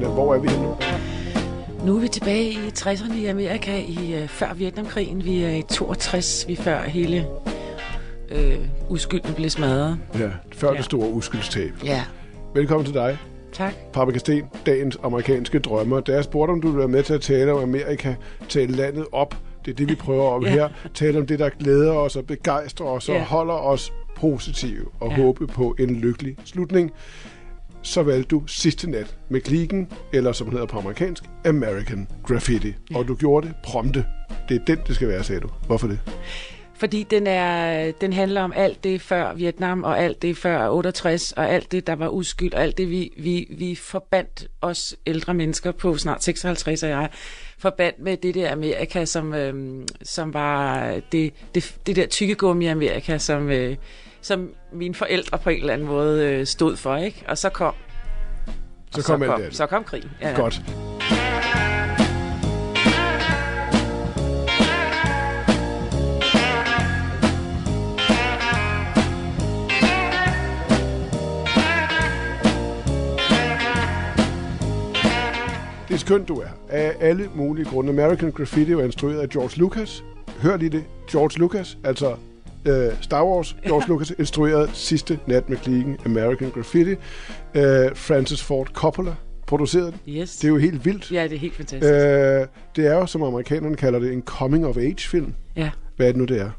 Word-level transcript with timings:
Paprikasten, 0.00 0.14
hvor 0.14 0.34
er 0.34 0.38
vi 0.38 0.48
nu? 0.48 0.76
Nu 1.86 1.96
er 1.96 2.00
vi 2.00 2.08
tilbage 2.08 2.50
i 2.50 2.56
60'erne 2.78 3.14
i 3.16 3.26
Amerika, 3.26 3.78
i 3.78 4.22
uh, 4.22 4.28
før 4.28 4.54
Vietnamkrigen. 4.54 5.24
Vi 5.24 5.42
er 5.42 5.50
i 5.50 5.62
62, 5.62 6.44
vi 6.48 6.56
før 6.56 6.82
hele 6.82 7.26
øh, 8.30 8.58
uskylden 8.88 9.34
blev 9.34 9.50
smadret. 9.50 9.98
Ja, 10.18 10.30
før 10.52 10.70
ja. 10.70 10.76
Det 10.76 10.84
store 10.84 11.10
uskyldstab. 11.10 11.70
Ja, 11.84 12.04
Velkommen 12.54 12.84
til 12.84 12.94
dig, 12.94 13.18
tak. 13.52 13.72
Paprikasten, 13.92 14.42
dagens 14.66 14.98
amerikanske 15.02 15.58
drømmer. 15.58 16.00
Da 16.00 16.12
jeg 16.12 16.24
spurgte, 16.24 16.50
om 16.52 16.60
du 16.60 16.68
ville 16.68 16.78
være 16.78 16.88
med 16.88 17.02
til 17.02 17.14
at 17.14 17.20
tale 17.20 17.52
om 17.52 17.62
Amerika, 17.62 18.14
tale 18.48 18.72
landet 18.76 19.06
op, 19.12 19.34
det 19.64 19.70
er 19.70 19.74
det, 19.76 19.88
vi 19.88 19.94
prøver 19.94 20.30
om 20.30 20.42
Ja. 20.44 20.50
her. 20.50 20.68
Tale 20.94 21.18
om 21.18 21.26
det, 21.26 21.38
der 21.38 21.48
glæder 21.48 21.92
os 21.92 22.16
og 22.16 22.24
begejstrer 22.24 22.86
os 22.86 23.08
og 23.08 23.14
Ja. 23.14 23.24
holder 23.24 23.54
os 23.54 23.92
positive 24.16 24.86
og 25.00 25.10
Ja. 25.10 25.16
håbe 25.22 25.46
på 25.46 25.74
en 25.78 25.90
lykkelig 25.96 26.36
slutning. 26.44 26.90
Så 27.82 28.02
valgte 28.02 28.28
du 28.28 28.42
sidste 28.46 28.90
nat 28.90 29.16
med 29.28 29.40
klikken, 29.40 29.88
eller 30.12 30.32
som 30.32 30.46
den 30.46 30.52
hedder 30.52 30.66
på 30.66 30.78
amerikansk, 30.78 31.24
American 31.44 32.08
Graffiti. 32.26 32.74
Ja. 32.90 32.98
Og 32.98 33.08
du 33.08 33.14
gjorde 33.14 33.46
det 33.46 33.56
prompte. 33.64 34.04
Det 34.48 34.60
er 34.60 34.64
den, 34.64 34.78
det 34.86 34.94
skal 34.94 35.08
være, 35.08 35.24
sagde 35.24 35.40
du. 35.40 35.48
Hvorfor 35.66 35.86
det? 35.86 35.98
Fordi 36.80 37.02
den, 37.02 37.26
er, 37.26 37.92
den 37.92 38.12
handler 38.12 38.42
om 38.42 38.52
alt 38.56 38.84
det 38.84 39.00
før 39.00 39.34
Vietnam, 39.34 39.84
og 39.84 40.00
alt 40.00 40.22
det 40.22 40.36
før 40.36 40.68
68, 40.68 41.32
og 41.32 41.50
alt 41.50 41.72
det, 41.72 41.86
der 41.86 41.92
var 41.92 42.08
uskyld, 42.08 42.54
og 42.54 42.62
alt 42.62 42.78
det, 42.78 42.90
vi, 42.90 43.12
vi, 43.16 43.46
vi 43.58 43.74
forbandt 43.74 44.48
os 44.60 44.96
ældre 45.06 45.34
mennesker 45.34 45.72
på, 45.72 45.96
snart 45.96 46.24
56 46.24 46.82
og 46.82 46.88
jeg, 46.88 47.08
forbandt 47.58 47.98
med 47.98 48.16
det 48.16 48.34
der 48.34 48.52
Amerika, 48.52 49.04
som, 49.04 49.34
øhm, 49.34 49.86
som 50.02 50.34
var 50.34 50.90
det, 51.12 51.32
det, 51.54 51.74
det 51.86 51.96
der 51.96 52.06
tykkegummi 52.06 52.66
Amerika, 52.66 53.18
som, 53.18 53.50
øh, 53.50 53.76
som 54.22 54.50
mine 54.72 54.94
forældre 54.94 55.38
på 55.38 55.50
en 55.50 55.60
eller 55.60 55.72
anden 55.72 55.88
måde 55.88 56.24
øh, 56.26 56.46
stod 56.46 56.76
for, 56.76 56.96
ikke? 56.96 57.24
Og 57.28 57.38
så 57.38 57.48
kom 57.48 57.74
Så 58.94 59.02
kom 59.02 59.20
så 59.20 59.26
kom, 59.26 59.40
det. 59.42 59.56
så 59.56 59.66
kom 59.66 59.84
krigen. 59.84 60.10
Ja. 60.20 60.32
Godt. 60.36 60.62
Det 75.88 75.94
er 75.94 75.98
skønt, 75.98 76.28
du 76.28 76.34
er. 76.40 76.46
Af 76.68 76.96
alle 77.00 77.30
mulige 77.34 77.64
grunde. 77.70 77.90
American 77.92 78.32
Graffiti 78.32 78.76
var 78.76 78.82
instrueret 78.82 79.18
af 79.20 79.28
George 79.28 79.58
Lucas. 79.58 80.04
Hør 80.42 80.56
lige 80.56 80.70
det. 80.70 80.84
George 81.10 81.38
Lucas, 81.38 81.78
altså 81.84 82.16
øh, 82.64 82.92
Star 83.00 83.24
Wars. 83.24 83.56
George 83.66 83.88
Lucas 83.88 84.12
instruerede 84.18 84.70
sidste 84.72 85.18
nat 85.26 85.48
med 85.48 85.56
klikken 85.56 85.98
American 86.04 86.50
Graffiti. 86.50 86.90
Øh, 86.90 86.96
Francis 87.94 88.42
Ford 88.42 88.66
Coppola 88.66 89.14
producerede 89.46 89.92
den. 89.92 90.14
Yes. 90.14 90.36
Det 90.36 90.44
er 90.44 90.48
jo 90.48 90.56
helt 90.56 90.84
vildt. 90.84 91.12
Ja, 91.12 91.22
det 91.24 91.32
er 91.32 91.38
helt 91.38 91.54
fantastisk. 91.54 91.92
Øh, 91.92 92.46
det 92.76 92.86
er 92.86 92.94
jo, 92.94 93.06
som 93.06 93.22
amerikanerne 93.22 93.76
kalder 93.76 93.98
det, 93.98 94.12
en 94.12 94.22
coming-of-age-film. 94.22 95.34
Ja. 95.56 95.70
Hvad 95.96 96.06
er 96.06 96.12
det 96.12 96.18
nu, 96.18 96.24
det 96.24 96.40
er? 96.40 96.50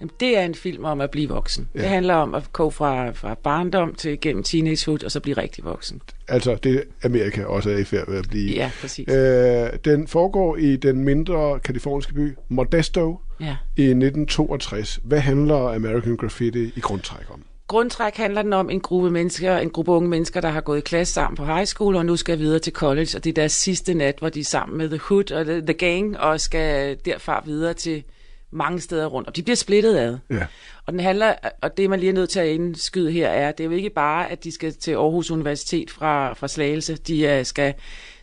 Jamen, 0.00 0.10
det 0.20 0.38
er 0.38 0.42
en 0.42 0.54
film 0.54 0.84
om 0.84 1.00
at 1.00 1.10
blive 1.10 1.28
voksen. 1.28 1.68
Ja. 1.74 1.80
Det 1.80 1.88
handler 1.88 2.14
om 2.14 2.34
at 2.34 2.52
gå 2.52 2.70
fra, 2.70 3.10
fra 3.10 3.34
barndom 3.34 3.94
til 3.94 4.20
gennem 4.20 4.42
teenagehood, 4.42 5.04
og 5.04 5.10
så 5.10 5.20
blive 5.20 5.36
rigtig 5.36 5.64
voksen. 5.64 6.02
Altså, 6.28 6.54
det 6.54 6.82
Amerika 7.04 7.44
også 7.44 7.70
er 7.70 7.78
i 7.78 7.84
færd 7.84 8.08
med 8.08 8.18
at 8.18 8.28
blive. 8.28 8.54
Ja, 8.54 8.70
præcis. 8.80 9.08
Øh, 9.08 9.68
den 9.84 10.06
foregår 10.06 10.56
i 10.56 10.76
den 10.76 11.04
mindre 11.04 11.60
kaliforniske 11.64 12.14
by 12.14 12.36
Modesto 12.48 13.20
Ja. 13.40 13.56
i 13.76 13.82
1962. 13.82 15.00
Hvad 15.04 15.20
handler 15.20 15.74
American 15.74 16.16
Graffiti 16.16 16.72
i 16.76 16.80
grundtræk 16.80 17.30
om? 17.30 17.42
Grundtræk 17.66 18.16
handler 18.16 18.42
den 18.42 18.52
om 18.52 18.70
en 18.70 18.80
gruppe 18.80 19.10
mennesker, 19.10 19.58
en 19.58 19.70
gruppe 19.70 19.92
unge 19.92 20.08
mennesker, 20.08 20.40
der 20.40 20.48
har 20.48 20.60
gået 20.60 20.78
i 20.78 20.80
klasse 20.80 21.14
sammen 21.14 21.36
på 21.36 21.44
high 21.44 21.66
school, 21.66 21.96
og 21.96 22.06
nu 22.06 22.16
skal 22.16 22.38
videre 22.38 22.58
til 22.58 22.72
college, 22.72 23.08
og 23.16 23.24
det 23.24 23.30
er 23.30 23.34
deres 23.34 23.52
sidste 23.52 23.94
nat, 23.94 24.18
hvor 24.18 24.28
de 24.28 24.40
er 24.40 24.44
sammen 24.44 24.78
med 24.78 24.88
The 24.88 24.98
Hood 24.98 25.32
og 25.32 25.44
The, 25.44 25.60
the 25.60 25.72
Gang, 25.72 26.18
og 26.18 26.40
skal 26.40 26.96
derfra 27.04 27.42
videre 27.46 27.74
til 27.74 28.04
mange 28.50 28.80
steder 28.80 29.06
rundt, 29.06 29.28
og 29.28 29.36
de 29.36 29.42
bliver 29.42 29.56
splittet 29.56 29.96
ad. 29.96 30.18
Ja. 30.30 30.46
Og 30.86 30.92
den 30.92 31.00
handler, 31.00 31.34
og 31.62 31.76
det 31.76 31.90
man 31.90 32.00
lige 32.00 32.10
er 32.10 32.14
nødt 32.14 32.30
til 32.30 32.40
at 32.40 32.46
indskyde 32.46 33.12
her, 33.12 33.28
er, 33.28 33.52
det 33.52 33.64
er 33.64 33.68
jo 33.68 33.76
ikke 33.76 33.90
bare, 33.90 34.30
at 34.30 34.44
de 34.44 34.52
skal 34.52 34.72
til 34.72 34.92
Aarhus 34.92 35.30
Universitet 35.30 35.90
fra, 35.90 36.32
fra 36.32 36.48
Slagelse. 36.48 36.96
De 36.96 37.38
uh, 37.38 37.46
skal 37.46 37.74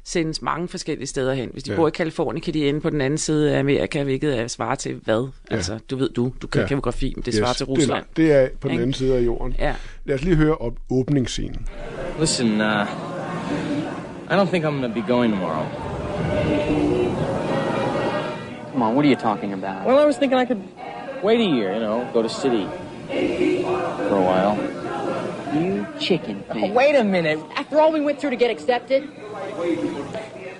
sendes 0.09 0.41
mange 0.41 0.67
forskellige 0.67 1.07
steder 1.07 1.33
hen. 1.33 1.49
Hvis 1.53 1.63
de 1.63 1.71
Ja. 1.71 1.75
bor 1.75 1.87
i 1.87 1.91
Kalifornien, 1.91 2.41
kan 2.41 2.53
de 2.53 2.69
ende 2.69 2.81
på 2.81 2.89
den 2.89 3.01
anden 3.01 3.17
side 3.17 3.55
af 3.55 3.59
Amerika, 3.59 4.03
hvilket 4.03 4.39
er 4.39 4.47
svarer 4.47 4.75
til 4.75 4.95
hvad? 5.03 5.27
Ja. 5.51 5.55
Altså, 5.55 5.79
du 5.89 5.95
ved 5.97 6.09
du, 6.09 6.31
du 6.41 6.47
kan 6.47 6.61
Ja. 6.61 6.67
geografi, 6.67 7.13
men 7.15 7.23
det 7.25 7.33
svarer 7.35 7.53
til 7.53 7.65
det, 7.65 7.77
Rusland. 7.77 8.03
er, 8.03 8.07
det 8.17 8.31
er 8.33 8.47
på 8.61 8.67
den 8.67 8.75
anden 8.77 8.93
side 8.93 9.15
af 9.17 9.21
jorden. 9.21 9.55
Ja. 9.59 9.73
Lad 10.05 10.15
os 10.15 10.23
lige 10.23 10.35
høre 10.35 10.55
op 10.55 10.73
åbningsscenen. 10.91 11.67
Listen, 12.19 12.47
uh, 12.47 12.87
I 14.29 14.33
don't 14.33 14.49
think 14.49 14.65
I'm 14.65 14.67
gonna 14.67 14.87
be 14.93 15.03
going 15.07 15.33
tomorrow. 15.33 15.65
Come 18.71 18.85
on, 18.85 18.93
what 18.95 19.05
are 19.05 19.09
you 19.09 19.19
talking 19.19 19.53
about? 19.53 19.85
Well, 19.87 20.03
I 20.03 20.05
was 20.05 20.15
thinking 20.17 20.41
I 20.41 20.45
could 20.45 20.61
wait 21.23 21.39
a 21.39 21.49
year, 21.57 21.73
you 21.73 21.79
know, 21.79 22.05
go 22.13 22.21
to 22.21 22.29
city 22.29 22.65
for 24.09 24.17
a 24.17 24.25
while. 24.31 24.53
Chicken 25.99 26.43
Oh, 26.49 26.71
wait 26.71 26.95
a 26.95 27.03
minute. 27.03 27.39
After 27.55 27.79
all 27.79 27.91
we 27.91 28.01
went 28.01 28.19
through 28.19 28.29
to 28.31 28.35
get 28.35 28.51
accepted, 28.51 29.09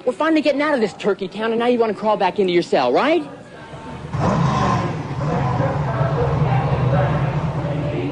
we're 0.06 0.14
finally 0.14 0.42
getting 0.42 0.62
out 0.62 0.74
of 0.74 0.80
this 0.82 0.94
turkey 0.94 1.28
town, 1.28 1.52
and 1.52 1.60
now 1.60 1.68
you 1.68 1.80
want 1.80 1.92
to 1.94 1.98
crawl 1.98 2.18
back 2.18 2.40
into 2.40 2.54
your 2.54 2.64
cell, 2.64 2.92
right? 2.92 3.22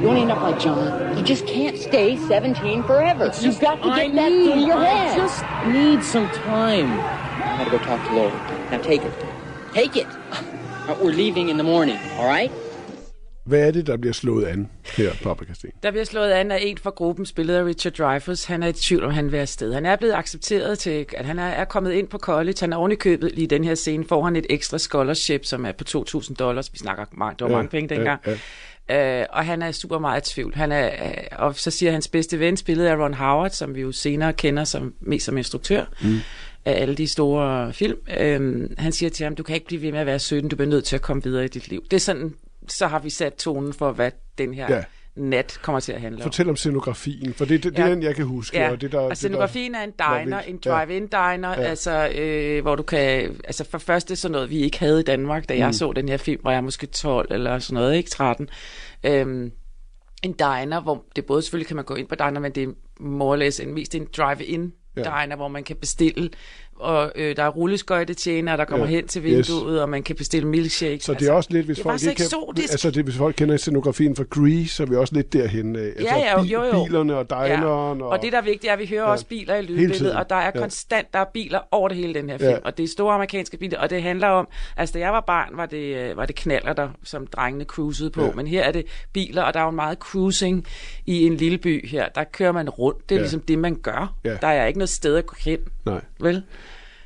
You 0.01 0.07
want 0.09 0.17
to 0.17 0.21
end 0.23 0.31
up 0.31 0.41
like 0.41 0.59
John? 0.59 1.17
You 1.17 1.23
just 1.23 1.47
can't 1.47 1.77
stay 1.77 2.17
17 2.17 2.83
forever. 2.83 3.31
You've 3.41 3.59
got 3.59 3.75
to 3.77 3.83
get 3.83 3.91
I 3.91 4.09
that 4.11 4.31
need, 4.31 4.51
through 4.51 4.65
your 4.65 4.77
I 4.77 4.85
head. 4.85 5.17
just 5.17 5.43
need 5.67 6.03
some 6.03 6.29
time. 6.29 6.91
I 6.91 7.57
gotta 7.63 7.71
go 7.71 7.77
talk 7.79 8.05
to 8.07 8.13
Lori. 8.13 8.31
Now 8.69 8.77
take 8.81 9.01
it. 9.01 9.13
Take 9.73 9.95
it. 9.97 10.07
We're 11.01 11.11
leaving 11.13 11.49
in 11.49 11.57
the 11.57 11.63
morning, 11.63 11.97
all 12.17 12.27
right? 12.27 12.51
Hvad 13.45 13.67
er 13.67 13.71
det, 13.71 13.87
der 13.87 13.97
bliver 13.97 14.13
slået 14.13 14.45
an 14.45 14.69
her 14.97 15.11
på 15.13 15.23
Paprikasten? 15.23 15.69
Der 15.83 15.91
bliver 15.91 16.03
slået 16.03 16.31
an 16.31 16.51
af 16.51 16.57
en 16.61 16.77
fra 16.77 16.89
gruppen, 16.89 17.25
spillet 17.25 17.55
af 17.55 17.63
Richard 17.65 17.93
Dreyfuss. 17.93 18.45
Han 18.45 18.63
er 18.63 18.67
i 18.67 18.73
tvivl 18.73 19.03
om, 19.03 19.11
han 19.11 19.31
vil 19.31 19.37
afsted. 19.37 19.73
Han 19.73 19.85
er 19.85 19.95
blevet 19.95 20.13
accepteret 20.13 20.79
til, 20.79 21.05
at 21.17 21.25
han 21.25 21.39
er, 21.39 21.65
kommet 21.65 21.91
ind 21.91 22.07
på 22.07 22.17
college. 22.17 22.55
Han 22.59 22.73
er 22.73 22.77
oven 22.77 22.91
i 22.91 22.95
købet 22.95 23.31
lige 23.35 23.47
den 23.47 23.63
her 23.63 23.75
scene, 23.75 24.05
får 24.09 24.23
han 24.23 24.35
et 24.35 24.45
ekstra 24.49 24.77
scholarship, 24.77 25.45
som 25.45 25.65
er 25.65 25.71
på 25.71 25.83
2.000 25.89 26.33
dollars. 26.33 26.73
Vi 26.73 26.77
snakker 26.77 27.05
meget, 27.17 27.39
det 27.39 27.45
var 27.45 27.51
Ja, 27.51 27.55
mange 27.57 27.69
penge 27.69 27.95
dengang. 27.95 28.19
ja, 28.25 28.31
Ja, 28.31 28.37
Øh, 28.89 29.25
og 29.29 29.45
han 29.45 29.61
er 29.61 29.71
super 29.71 29.99
meget 29.99 30.29
i 30.29 30.33
tvivl. 30.33 30.55
Han 30.55 30.71
er, 30.71 30.85
øh, 30.87 31.13
og 31.31 31.55
så 31.55 31.71
siger 31.71 31.91
hans 31.91 32.07
bedste 32.07 32.39
ven, 32.39 32.57
spillet 32.57 32.85
af 32.85 32.95
Ron 32.95 33.13
Howard, 33.13 33.49
som 33.49 33.75
vi 33.75 33.81
jo 33.81 33.91
senere 33.91 34.33
kender 34.33 34.63
som, 34.63 34.93
mest 35.01 35.25
som 35.25 35.37
instruktør 35.37 35.85
mm. 36.01 36.17
af 36.65 36.81
alle 36.81 36.95
de 36.95 37.07
store 37.07 37.73
film. 37.73 37.97
Øh, 38.19 38.69
han 38.77 38.91
siger 38.91 39.09
til 39.09 39.23
ham, 39.23 39.35
du 39.35 39.43
kan 39.43 39.55
ikke 39.55 39.67
blive 39.67 39.81
ved 39.81 39.91
med 39.91 39.99
at 39.99 40.05
være 40.05 40.19
17, 40.19 40.49
du 40.49 40.55
bliver 40.55 40.69
nødt 40.69 40.85
til 40.85 40.95
at 40.95 41.01
komme 41.01 41.23
videre 41.23 41.45
i 41.45 41.47
dit 41.47 41.67
liv. 41.67 41.83
Det 41.91 41.93
er 41.93 41.99
sådan, 42.01 42.33
så 42.69 42.87
har 42.87 42.99
vi 42.99 43.09
sat 43.09 43.33
tonen 43.33 43.73
for, 43.73 43.91
hvad 43.91 44.11
den 44.37 44.53
her 44.53 44.65
Ja. 44.69 44.75
ja. 44.75 44.83
nat 45.15 45.59
kommer 45.61 45.79
til 45.79 45.91
at 45.91 46.01
handle 46.01 46.17
om. 46.19 46.23
Fortæl 46.23 46.49
om 46.49 46.55
scenografien, 46.55 47.33
for 47.33 47.45
det, 47.45 47.63
det, 47.63 47.71
det 47.77 47.79
er 47.83 47.85
Ja. 47.87 47.91
den, 47.91 48.03
jeg 48.03 48.15
kan 48.15 48.25
huske. 48.25 48.57
Ja, 48.57 48.71
og, 48.71 48.81
det, 48.81 48.91
der, 48.91 48.99
og 48.99 49.09
det, 49.09 49.17
scenografien 49.17 49.75
er 49.75 49.83
en 49.83 49.91
diner, 49.91 50.39
en 50.39 50.57
drive-in 50.65 51.07
diner, 51.07 51.49
Ja. 51.49 51.61
ja. 51.61 51.67
altså, 51.67 52.09
øh, 52.15 52.61
hvor 52.61 52.75
du 52.75 52.83
kan, 52.83 53.39
altså 53.43 53.65
for 53.69 53.77
første 53.77 54.15
sådan 54.15 54.31
noget, 54.31 54.49
vi 54.49 54.57
ikke 54.59 54.79
havde 54.79 54.99
i 54.99 55.03
Danmark, 55.03 55.49
da 55.49 55.57
jeg 55.57 55.67
Mm. 55.67 55.73
så 55.73 55.91
den 55.93 56.09
her 56.09 56.17
film, 56.17 56.41
hvor 56.41 56.51
jeg 56.51 56.63
måske 56.63 56.87
12 56.87 57.27
eller 57.31 57.59
sådan 57.59 57.73
noget, 57.73 57.95
ikke 57.95 58.09
13. 58.09 58.49
Øhm, 59.03 59.51
en 60.23 60.33
diner, 60.33 60.81
hvor 60.81 61.03
det 61.15 61.25
både 61.25 61.41
selvfølgelig 61.41 61.67
kan 61.67 61.75
man 61.75 61.85
gå 61.85 61.95
ind 61.95 62.07
på 62.07 62.15
diner, 62.15 62.39
men 62.39 62.51
det 62.51 62.63
er 62.63 62.67
more 62.99 63.29
or 63.31 63.35
less 63.35 63.59
en, 63.59 63.73
mest 63.73 63.95
en 63.95 64.07
drive-in 64.17 64.73
ja. 64.97 65.01
diner, 65.03 65.35
hvor 65.35 65.47
man 65.47 65.63
kan 65.63 65.75
bestille 65.75 66.29
og 66.79 67.11
øh, 67.15 67.35
der 67.35 67.43
er 67.43 67.49
rulleskøjtetjener, 67.49 68.55
der 68.55 68.65
kommer 68.65 68.85
Ja. 68.85 68.91
ja. 68.91 68.95
hen 68.97 69.07
til 69.07 69.21
Yes. 69.25 69.49
vinduet, 69.49 69.81
og 69.81 69.89
man 69.89 70.03
kan 70.03 70.15
bestille 70.15 70.47
milkshakes. 70.47 71.03
Så 71.03 71.13
det 71.13 71.27
er 71.27 71.31
også 71.31 71.49
lidt, 71.53 71.65
hvis 71.65 71.81
folk 71.81 72.01
ikke 72.01 72.15
kan, 72.15 72.23
altså 72.61 72.91
det, 72.91 73.03
hvis 73.03 73.17
folk 73.17 73.35
kender 73.35 73.57
scenografien 73.57 74.15
fra 74.15 74.23
Grease, 74.29 74.67
så 74.75 74.83
er 74.83 74.87
vi 74.87 74.95
også 74.95 75.15
lidt 75.15 75.33
derhen 75.33 75.75
af. 75.75 75.79
Altså 75.81 76.01
Ja, 76.01 76.17
ja, 76.17 76.41
jo, 76.41 76.63
jo. 76.63 76.83
bilerne 76.85 77.15
og 77.17 77.29
dineren. 77.29 78.01
Og, 78.01 78.09
og 78.09 78.21
det, 78.21 78.31
der 78.31 78.37
er 78.37 78.41
vigtigt, 78.43 78.69
er, 78.69 78.73
at 78.73 78.79
vi 78.79 78.85
hører 78.85 79.01
Ja. 79.01 79.05
ja. 79.07 79.11
også 79.11 79.25
biler 79.25 79.55
i 79.55 79.61
lydbilledet, 79.61 80.15
og 80.15 80.29
der 80.29 80.35
er 80.35 80.51
Ja. 80.55 80.59
konstant, 80.61 81.13
der 81.13 81.19
er 81.19 81.25
biler 81.33 81.59
over 81.71 81.87
det 81.87 81.97
hele 81.97 82.13
den 82.13 82.29
her 82.29 82.37
film. 82.37 82.49
Ja. 82.49 82.55
Ja. 82.55 82.61
Og 82.65 82.77
det 82.77 82.83
er 82.83 82.87
store 82.87 83.13
amerikanske 83.13 83.57
biler, 83.57 83.79
og 83.79 83.89
det 83.89 84.01
handler 84.03 84.27
om, 84.27 84.47
altså 84.77 84.93
da 84.93 84.99
jeg 84.99 85.11
var 85.13 85.23
barn, 85.27 85.49
var 85.57 85.65
det, 85.65 85.95
øh, 85.95 86.17
var 86.17 86.25
det 86.25 86.35
knaller 86.35 86.73
der, 86.73 86.89
som 87.03 87.27
drengene 87.27 87.63
cruisede 87.65 88.09
på, 88.09 88.21
Ja. 88.21 88.27
ja. 88.27 88.33
men 88.33 88.47
her 88.47 88.63
er 88.63 88.71
det 88.71 88.85
biler, 89.13 89.41
og 89.43 89.53
der 89.53 89.59
er 89.59 89.63
jo 89.65 89.71
meget 89.71 89.97
cruising 89.97 90.65
i 91.05 91.23
en 91.25 91.35
lille 91.35 91.57
by 91.57 91.87
her. 91.89 92.09
Der 92.15 92.23
kører 92.23 92.51
man 92.51 92.69
rundt, 92.69 93.09
det 93.09 93.15
er 93.15 93.15
Ja. 93.15 93.19
ja. 93.19 93.23
ligesom 93.23 93.39
det, 93.41 93.59
man 93.59 93.75
gør. 93.75 94.13
Ja. 94.23 94.37
Der 94.41 94.47
er 94.47 94.65
ikke 94.65 94.79
noget 94.79 94.89
sted 94.89 95.15
at 95.15 95.25
gå 95.25 95.35
hen, 95.39 95.59
Nej. 95.85 96.01
vel? 96.19 96.43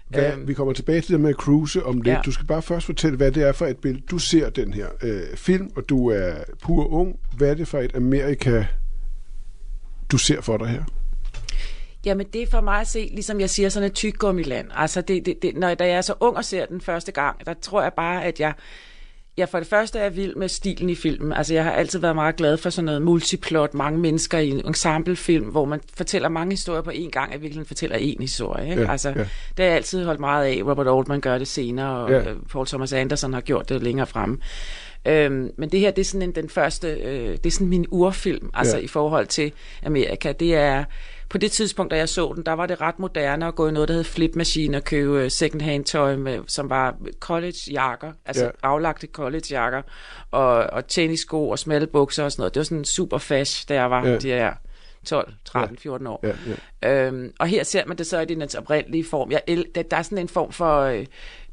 Hvad, 0.08 0.34
Øhm. 0.34 0.48
vi 0.48 0.54
kommer 0.54 0.74
tilbage 0.74 1.02
til 1.02 1.12
det 1.12 1.20
med 1.20 1.30
at 1.30 1.36
cruise 1.36 1.84
om 1.86 1.96
lidt. 2.02 2.08
Ja. 2.16 2.22
Du 2.26 2.32
skal 2.32 2.46
bare 2.46 2.62
først 2.62 2.86
fortælle, 2.86 3.18
hvad 3.18 3.32
det 3.32 3.44
er 3.48 3.52
for 3.52 3.66
et 3.66 3.78
billede. 3.78 4.04
Du 4.12 4.18
ser 4.18 4.50
den 4.50 4.74
her 4.74 4.88
øh, 5.02 5.22
film, 5.36 5.70
og 5.76 5.90
du 5.90 6.08
er 6.10 6.32
pur 6.64 6.88
ung. 6.94 7.20
Hvad 7.38 7.50
er 7.50 7.54
det 7.54 7.68
for 7.68 7.80
et 7.80 7.96
Amerika, 7.96 8.66
du 10.12 10.18
ser 10.18 10.42
for 10.42 10.58
dig 10.58 10.68
her? 10.68 10.84
Jamen, 12.06 12.28
det 12.34 12.42
er 12.42 12.48
for 12.52 12.62
mig 12.62 12.82
at 12.82 12.88
se, 12.88 13.10
ligesom 13.14 13.40
jeg 13.40 13.50
siger, 13.50 13.70
sådan 13.70 13.88
et 13.90 13.94
tyggegummiland. 13.94 14.68
Altså, 14.76 15.02
det, 15.02 15.26
det, 15.26 15.36
det, 15.42 15.56
når 15.56 15.74
da 15.76 15.88
jeg 15.88 15.94
er 15.98 16.02
så 16.02 16.14
ung 16.20 16.38
og 16.38 16.46
ser 16.46 16.66
den 16.66 16.82
første 16.82 17.12
gang, 17.12 17.46
der 17.46 17.54
tror 17.62 17.82
jeg 17.82 17.94
bare, 17.94 18.24
at 18.26 18.40
jeg... 18.40 18.54
Jeg 19.40 19.50
for 19.50 19.58
det 19.58 19.68
første 19.68 20.00
er 20.00 20.10
vild 20.10 20.36
med 20.36 20.48
stilen 20.50 20.90
i 20.90 20.96
filmen. 20.96 21.34
Altså, 21.34 21.54
jeg 21.54 21.64
har 21.64 21.72
altid 21.72 22.00
været 22.00 22.16
meget 22.16 22.36
glad 22.36 22.58
for 22.58 22.70
sådan 22.70 22.86
noget 22.86 23.02
multiplot, 23.02 23.74
mange 23.74 24.00
mennesker 24.00 24.38
i 24.38 24.50
en 24.50 24.62
ensemblefilm, 24.68 25.46
hvor 25.46 25.66
man 25.66 25.80
fortæller 25.98 26.30
mange 26.30 26.52
historier 26.52 26.82
på 26.82 26.90
én 26.92 27.10
gang, 27.10 27.36
og 27.36 27.42
virkelig 27.42 27.68
fortæller 27.68 27.98
én 27.98 28.22
historie. 28.22 28.70
Ikke? 28.70 28.82
Ja, 28.82 28.92
altså, 28.92 29.10
ja. 29.10 29.14
det 29.16 29.28
har 29.58 29.64
jeg 29.66 29.74
altid 29.76 30.06
holdt 30.06 30.20
meget 30.20 30.46
af. 30.46 30.62
Robert 30.66 30.88
Altman 30.88 31.22
gør 31.22 31.38
det 31.38 31.48
senere, 31.48 31.98
og 31.98 32.10
Ja. 32.12 32.18
ja. 32.18 32.34
Paul 32.52 32.68
Thomas 32.68 32.94
Anderson 32.94 33.34
har 33.34 33.42
gjort 33.42 33.70
det 33.70 33.84
længere 33.84 34.08
fremme. 34.08 34.38
Øhm, 35.08 35.52
men 35.58 35.70
det 35.70 35.80
her, 35.80 35.92
det 35.92 36.02
er 36.02 36.06
sådan 36.06 36.22
en, 36.22 36.36
den 36.36 36.50
første, 36.50 36.88
øh, 36.88 37.30
det 37.32 37.46
er 37.46 37.52
sådan 37.52 37.68
min 37.68 37.86
urfilm, 37.90 38.50
altså 38.54 38.76
Ja. 38.76 38.80
ja. 38.80 38.84
i 38.84 38.88
forhold 38.88 39.28
til 39.28 39.52
Amerika. 39.86 40.32
Det 40.32 40.56
er, 40.56 40.84
på 41.30 41.38
det 41.38 41.52
tidspunkt, 41.52 41.92
da 41.92 41.98
jeg 41.98 42.10
så 42.10 42.34
den, 42.36 42.46
der 42.46 42.52
var 42.54 42.66
det 42.66 42.82
ret 42.82 43.00
moderne 43.00 43.46
at 43.48 43.56
gå 43.56 43.68
i 43.68 43.72
noget, 43.72 43.90
der 43.90 43.96
hed 43.96 44.04
flip 44.04 44.36
machine 44.36 44.78
og 44.78 44.84
købe 44.84 45.24
øh, 45.24 45.32
second 45.32 45.62
hand 45.62 45.86
tøj, 45.86 46.16
med, 46.16 46.40
som 46.48 46.70
var 46.70 46.96
college 47.20 47.58
jakker, 47.72 48.12
altså 48.26 48.44
Ja. 48.44 48.48
ja. 48.64 48.68
aflagte 48.70 49.08
college 49.08 49.44
jakker, 49.52 49.82
og, 50.32 50.56
og 50.56 50.88
tennissko 50.88 51.50
og 51.50 51.60
smalle 51.60 51.88
bukser 51.88 52.24
og 52.24 52.32
sådan 52.32 52.42
noget. 52.42 52.54
Det 52.54 52.60
var 52.60 52.64
sådan 52.66 52.86
super 52.86 53.18
fash, 53.18 53.70
da 53.70 53.74
jeg 53.74 53.92
var 53.92 54.06
Ja. 54.06 54.12
ja. 54.12 54.18
de 54.18 54.28
her 54.28 54.54
12, 55.06 55.34
13, 55.46 55.78
14 55.78 56.08
år. 56.08 56.20
Ja, 56.24 56.34
ja. 56.84 57.06
Øhm, 57.08 57.34
og 57.40 57.48
her 57.48 57.64
ser 57.64 57.86
man 57.86 57.98
det 57.98 58.08
så 58.08 58.20
i 58.20 58.26
dens 58.26 58.56
oprindelige 58.56 59.06
form. 59.06 59.32
Jeg, 59.32 59.42
der, 59.76 59.82
der 59.84 59.98
er 59.98 60.02
sådan 60.02 60.18
en 60.18 60.28
form 60.30 60.52
for, 60.52 60.80
øh, 60.82 61.06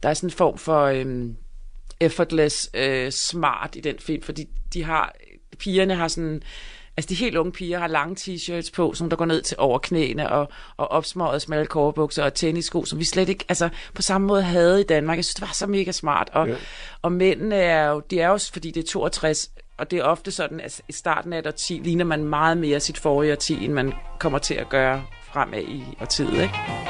der 0.02 0.08
er 0.08 0.14
sådan 0.14 0.26
en 0.26 0.32
form 0.32 0.58
for 0.58 0.82
øhm, 0.84 1.36
effortless 2.00 2.70
øh, 2.74 3.10
smart 3.12 3.76
i 3.76 3.80
den 3.80 3.98
film, 3.98 4.22
fordi 4.22 4.48
de 4.74 4.84
har, 4.84 5.14
pigerne 5.58 5.94
har 5.94 6.08
sådan, 6.08 6.42
altså 6.96 7.08
de 7.08 7.14
helt 7.14 7.36
unge 7.36 7.52
piger 7.52 7.78
har 7.78 7.86
lange 7.86 8.16
t-shirts 8.20 8.70
på, 8.74 8.94
som 8.94 9.10
der 9.10 9.16
går 9.16 9.24
ned 9.24 9.42
til 9.42 9.56
over 9.60 9.78
knæene, 9.78 10.30
og, 10.30 10.48
og 10.76 10.90
opsmøget 10.90 11.42
smalle 11.42 11.66
kårebukser 11.66 12.24
og 12.24 12.34
tennissko, 12.34 12.84
som 12.84 12.98
vi 12.98 13.04
slet 13.04 13.28
ikke, 13.28 13.44
altså 13.48 13.68
på 13.94 14.02
samme 14.02 14.26
måde 14.26 14.42
havde 14.42 14.80
i 14.80 14.84
Danmark. 14.84 15.16
Jeg 15.16 15.24
synes, 15.24 15.34
det 15.34 15.42
var 15.42 15.52
så 15.54 15.66
mega 15.66 15.92
smart. 15.92 16.30
Og, 16.32 16.48
ja. 16.48 16.54
og 17.02 17.12
mændene 17.12 17.56
er 17.56 17.88
jo, 17.88 18.02
de 18.10 18.20
er 18.20 18.28
jo, 18.28 18.38
fordi 18.52 18.70
det 18.70 18.82
er 18.82 18.86
62, 18.86 19.50
og 19.78 19.90
det 19.90 19.98
er 19.98 20.02
ofte 20.02 20.30
sådan, 20.30 20.60
at 20.60 20.80
i 20.88 20.92
starten 20.92 21.32
af 21.32 21.38
et 21.38 21.46
årti 21.46 21.80
ligner 21.84 22.04
man 22.04 22.24
meget 22.24 22.58
mere 22.58 22.80
sit 22.80 22.98
forrige 22.98 23.32
årti, 23.32 23.64
end 23.64 23.72
man 23.72 23.92
kommer 24.18 24.38
til 24.38 24.54
at 24.54 24.68
gøre 24.68 25.02
fremad 25.32 25.62
i 25.62 25.84
årtiet, 26.00 26.32
ikke? 26.32 26.85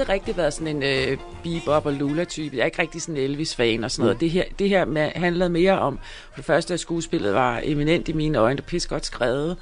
Aldrig 0.00 0.08
rigtig 0.08 0.36
været 0.36 0.52
sådan 0.54 0.76
en 0.76 0.82
øh, 0.82 1.18
bebop 1.42 1.86
og 1.86 1.92
lula-type. 1.92 2.56
Jeg 2.56 2.62
er 2.62 2.66
ikke 2.66 2.82
rigtig 2.82 3.02
sådan 3.02 3.16
en 3.16 3.22
Elvis-fan 3.30 3.84
og 3.84 3.90
sådan 3.90 4.04
noget. 4.04 4.20
Det 4.20 4.30
her, 4.30 4.44
det 4.58 4.68
her 4.68 4.84
med, 4.84 5.10
handlede 5.14 5.50
mere 5.50 5.78
om, 5.78 5.98
for 6.30 6.36
det 6.36 6.44
første, 6.44 6.74
at 6.74 6.80
skuespillet 6.80 7.34
var 7.34 7.60
eminent 7.64 8.08
i 8.08 8.12
mine 8.12 8.38
øjne, 8.38 8.60
og 8.60 8.64
pis 8.64 8.86
godt 8.86 9.06
skrevet. 9.06 9.56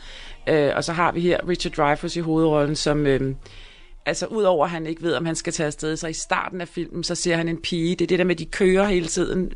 Øh, 0.48 0.70
og 0.76 0.84
så 0.84 0.92
har 0.92 1.12
vi 1.12 1.20
her 1.20 1.48
Richard 1.48 1.72
Dreyfuss 1.72 2.16
i 2.16 2.20
hovedrollen, 2.20 2.76
som... 2.76 3.06
Øh, 3.06 3.34
Altså, 4.06 4.26
udover 4.26 4.64
at 4.64 4.70
han 4.70 4.86
ikke 4.86 5.02
ved, 5.02 5.14
om 5.14 5.26
han 5.26 5.34
skal 5.36 5.52
tage 5.52 5.66
afsted, 5.66 5.96
så 5.96 6.06
i 6.08 6.12
starten 6.12 6.60
af 6.60 6.68
filmen, 6.68 7.04
så 7.04 7.14
ser 7.14 7.36
han 7.36 7.48
en 7.48 7.56
pige. 7.56 7.90
Det 7.96 8.04
er 8.04 8.06
det 8.06 8.18
der 8.18 8.24
med, 8.24 8.34
at 8.34 8.38
de 8.38 8.44
kører 8.44 8.84
hele 8.88 9.06
tiden 9.06 9.52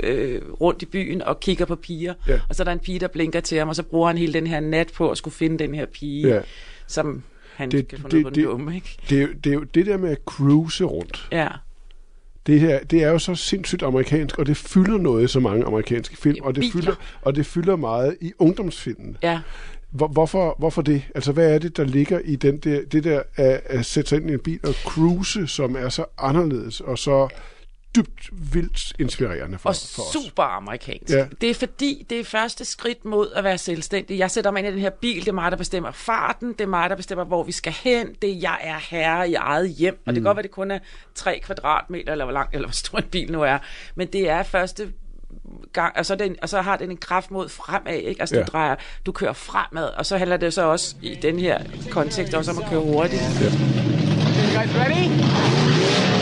øh, 0.00 0.42
rundt 0.60 0.82
i 0.82 0.86
byen 0.86 1.22
og 1.22 1.40
kigger 1.40 1.64
på 1.64 1.76
piger. 1.76 2.14
Ja. 2.28 2.40
Og 2.48 2.54
så 2.54 2.62
er 2.62 2.64
der 2.64 2.72
en 2.72 2.78
pige, 2.78 2.98
der 2.98 3.08
blinker 3.08 3.40
til 3.40 3.58
ham, 3.58 3.68
og 3.68 3.76
så 3.76 3.82
bruger 3.82 4.06
han 4.06 4.18
hele 4.18 4.32
den 4.32 4.46
her 4.46 4.60
nat 4.60 4.92
på 4.96 5.10
at 5.10 5.18
skulle 5.18 5.34
finde 5.34 5.58
den 5.58 5.74
her 5.74 5.86
pige, 5.86 6.28
Ja. 6.28 6.40
som 6.86 7.22
han 7.62 7.70
Det- 7.70 7.90
det, 7.90 8.00
få 8.00 8.08
det- 8.08 8.12
noget 8.12 8.24
på 8.24 8.30
den 8.30 8.38
det- 8.44 8.44
dumme, 8.50 8.74
ikke? 8.74 8.96
Det, 9.10 9.44
det 9.44 9.54
jo 9.54 9.62
det 9.62 9.86
der 9.86 9.96
med 9.96 10.10
at 10.10 10.18
cruise 10.26 10.84
rundt. 10.84 11.28
Ja. 11.32 11.48
Det 12.46 12.60
her, 12.60 12.78
det 12.84 13.02
er 13.02 13.08
jo 13.10 13.18
så 13.18 13.34
sindssygt 13.34 13.82
amerikansk, 13.82 14.38
og 14.38 14.46
det 14.46 14.56
fylder 14.56 14.98
noget 14.98 15.24
i 15.24 15.28
så 15.28 15.40
mange 15.40 15.64
amerikanske 15.64 16.16
film, 16.16 16.36
Ja, 16.36 16.44
og 16.46 16.54
det, 16.54 16.72
fylder, 16.72 16.94
og 17.22 17.36
det 17.36 17.46
fylder 17.46 17.76
meget 17.76 18.16
i 18.20 18.32
ungdomsfilmen. 18.38 19.16
Ja. 19.22 19.40
Hvor, 19.90 20.08
hvorfor, 20.08 20.54
hvorfor 20.58 20.82
det? 20.82 21.02
Altså, 21.14 21.32
hvad 21.32 21.54
er 21.54 21.58
det, 21.58 21.76
der 21.76 21.84
ligger 21.84 22.18
i 22.24 22.36
den 22.36 22.56
der, 22.56 22.80
det 22.92 23.04
der 23.04 23.22
at, 23.36 23.60
at 23.64 23.86
sætte 23.86 24.08
sig 24.08 24.16
ind 24.20 24.30
i 24.30 24.32
en 24.32 24.38
bil 24.38 24.60
og 24.62 24.74
cruise, 24.74 25.46
som 25.46 25.76
er 25.76 25.88
så 25.88 26.04
anderledes 26.18 26.80
og 26.80 26.98
så 26.98 27.28
dybt 27.96 28.30
vildt 28.52 28.92
inspirerende 28.98 29.58
for, 29.58 29.68
og 29.68 29.76
for 29.76 30.02
os? 30.02 30.08
super 30.12 30.42
amerikansk. 30.42 31.10
Ja. 31.14 31.18
Ja. 31.18 31.26
Det 31.40 31.50
er 31.50 31.54
fordi, 31.54 32.06
det 32.10 32.20
er 32.20 32.24
første 32.24 32.64
skridt 32.64 33.04
mod 33.04 33.30
at 33.34 33.44
være 33.44 33.58
selvstændig. 33.58 34.18
Jeg 34.18 34.30
sætter 34.30 34.50
mig 34.50 34.58
ind 34.58 34.68
i 34.68 34.72
den 34.72 34.78
her 34.80 34.90
bil, 34.90 35.20
det 35.20 35.28
er 35.28 35.32
mig, 35.32 35.50
der 35.50 35.56
bestemmer 35.56 35.90
farten, 35.90 36.48
det 36.52 36.60
er 36.60 36.66
mig, 36.66 36.90
der 36.90 36.96
bestemmer, 36.96 37.24
hvor 37.24 37.42
vi 37.44 37.52
skal 37.52 37.72
hen, 37.72 38.08
det 38.22 38.30
er, 38.30 38.34
jeg 38.34 38.58
er 38.62 38.78
herre 38.90 39.30
i 39.30 39.34
eget 39.34 39.68
hjem. 39.70 39.94
Og 39.94 40.00
Mm. 40.06 40.14
det 40.14 40.14
kan 40.14 40.22
godt 40.24 40.36
være, 40.36 40.42
det 40.42 40.50
kun 40.50 40.70
er 40.70 40.78
3 41.14 41.40
kvadratmeter, 41.44 42.12
eller 42.12 42.24
hvor 42.24 42.32
lang, 42.32 42.48
eller 42.52 42.66
hvor 42.68 42.72
stor 42.72 42.98
en 42.98 43.04
bil 43.04 43.32
nu 43.32 43.42
er. 43.42 43.58
Men 43.94 44.06
det 44.08 44.28
er 44.30 44.42
første 44.42 44.92
gang, 45.72 45.96
og 45.98 46.06
så, 46.06 46.14
den, 46.14 46.36
og 46.42 46.48
så 46.48 46.60
har 46.62 46.76
den 46.76 46.90
en 46.90 46.96
kraft 46.96 47.30
mod 47.30 47.48
fremad, 47.48 47.94
ikke? 47.94 48.20
Altså, 48.20 48.34
Ja. 48.34 48.40
ja. 48.40 48.44
du 48.46 48.50
drejer, 48.52 48.76
du 49.06 49.12
kører 49.12 49.32
fremad, 49.32 49.84
og 49.84 50.06
så 50.06 50.16
handler 50.16 50.36
det 50.36 50.54
så 50.54 50.62
også 50.62 50.94
i 51.02 51.14
den 51.22 51.38
her 51.38 51.60
kontekst 51.90 52.34
også 52.34 52.50
om 52.50 52.58
at 52.58 52.64
køre 52.70 52.80
hurtigt. 52.80 53.22
You 53.22 53.48
guys 54.58 54.74
ready? 54.76 56.21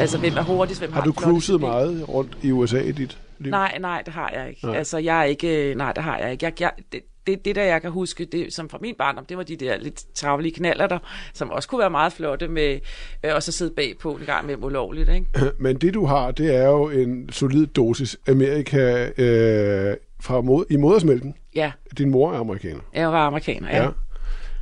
Altså, 0.00 0.18
hvem 0.18 0.36
er 0.36 0.42
hurtigst, 0.42 0.80
hvem 0.80 0.92
har, 0.92 1.00
Har 1.00 1.06
du 1.06 1.12
cruiset 1.12 1.60
meget 1.60 2.08
rundt 2.08 2.36
i 2.42 2.50
USA 2.52 2.80
i 2.80 2.92
dit 2.92 3.18
liv? 3.38 3.50
Nej, 3.50 3.78
nej, 3.80 4.02
det 4.06 4.14
har 4.14 4.30
jeg 4.34 4.48
ikke. 4.48 4.66
Nej. 4.66 4.76
Altså, 4.76 4.98
jeg 4.98 5.18
er 5.20 5.24
ikke... 5.24 5.74
Nej, 5.76 5.92
det 5.92 6.02
har 6.02 6.18
jeg 6.18 6.32
ikke. 6.32 6.44
Jeg, 6.44 6.60
jeg, 6.60 6.70
det, 6.92 7.00
det, 7.26 7.44
det, 7.44 7.56
der 7.56 7.62
jeg 7.62 7.82
kan 7.82 7.90
huske, 7.90 8.24
det, 8.24 8.52
som 8.54 8.68
fra 8.68 8.78
min 8.80 8.94
barndom, 8.98 9.24
det 9.24 9.36
var 9.36 9.42
de 9.42 9.56
der 9.56 9.78
lidt 9.78 10.14
travlige 10.14 10.52
knaller 10.54 10.86
der, 10.86 10.98
som 11.34 11.50
også 11.50 11.68
kunne 11.68 11.78
være 11.78 11.90
meget 11.90 12.12
flotte 12.12 12.48
med, 12.48 12.78
øh, 13.24 13.34
og 13.34 13.42
så 13.42 13.52
sidde 13.52 13.72
bagpå 13.76 14.12
en 14.12 14.26
gang 14.26 14.46
med 14.46 14.56
ulovligt, 14.62 15.08
ikke? 15.08 15.26
Men 15.58 15.76
det 15.76 15.94
du 15.94 16.04
har, 16.06 16.30
det 16.30 16.56
er 16.56 16.66
jo 16.66 16.88
en 16.88 17.32
solid 17.32 17.66
dosis 17.66 18.16
Amerika 18.28 19.08
øh, 19.18 19.96
fra 20.20 20.40
mod, 20.40 20.64
i 20.70 20.76
modersmælken. 20.76 21.34
Ja, 21.54 21.72
Din 21.98 22.10
mor 22.10 22.32
er 22.32 22.38
amerikaner. 22.38 22.80
jeg 22.94 23.12
var 23.12 23.26
amerikaner, 23.26 23.68
ja. 23.76 23.82
Ja. 23.82 23.88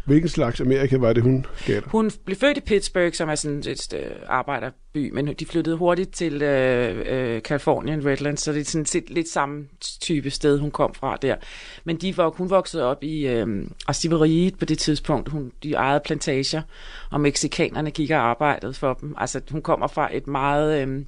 Hvilken 0.09 0.29
slags 0.29 0.61
Amerika 0.61 0.97
var 0.97 1.13
det, 1.13 1.23
hun 1.23 1.47
gav 1.67 1.81
dig? 1.81 1.89
Hun 1.91 2.11
blev 2.25 2.37
født 2.37 2.57
i 2.57 2.61
Pittsburgh, 2.61 3.13
som 3.13 3.29
er 3.29 3.35
sådan 3.35 3.59
et 3.59 3.93
øh, 3.95 4.11
arbejderby, 4.27 5.11
men 5.11 5.35
de 5.35 5.47
flyttede 5.47 5.77
hurtigt 5.77 6.15
til 6.15 6.43
øh, 6.43 7.03
øh, 7.07 7.41
Californien, 7.41 8.07
Redlands, 8.07 8.41
så 8.41 8.53
det 8.53 8.61
er 8.61 8.65
sådan 8.65 8.87
set 8.87 9.11
lidt 9.11 9.29
samme 9.29 9.67
type 10.01 10.31
sted, 10.31 10.59
hun 10.59 10.71
kom 10.71 10.95
fra 10.95 11.17
der. 11.23 11.37
Men 11.85 11.97
de 11.97 12.17
var, 12.17 12.29
hun 12.29 12.51
voksede 12.51 12.85
op 12.85 13.05
i, 13.05 13.27
øh, 13.27 13.67
altså 13.89 14.55
på 14.59 14.65
det 14.65 14.79
tidspunkt, 14.79 15.29
hun, 15.29 15.53
de 15.63 15.73
ejede 15.73 16.01
plantager, 16.05 16.63
og 17.11 17.21
meksikanerne 17.21 17.91
gik 17.91 18.11
og 18.11 18.17
arbejdede 18.17 18.75
for 18.75 18.95
dem. 18.95 19.15
Altså 19.17 19.41
hun 19.51 19.63
kommer 19.63 19.87
fra 19.87 20.17
et 20.17 20.27
meget... 20.27 20.89
Øh, 20.89 21.05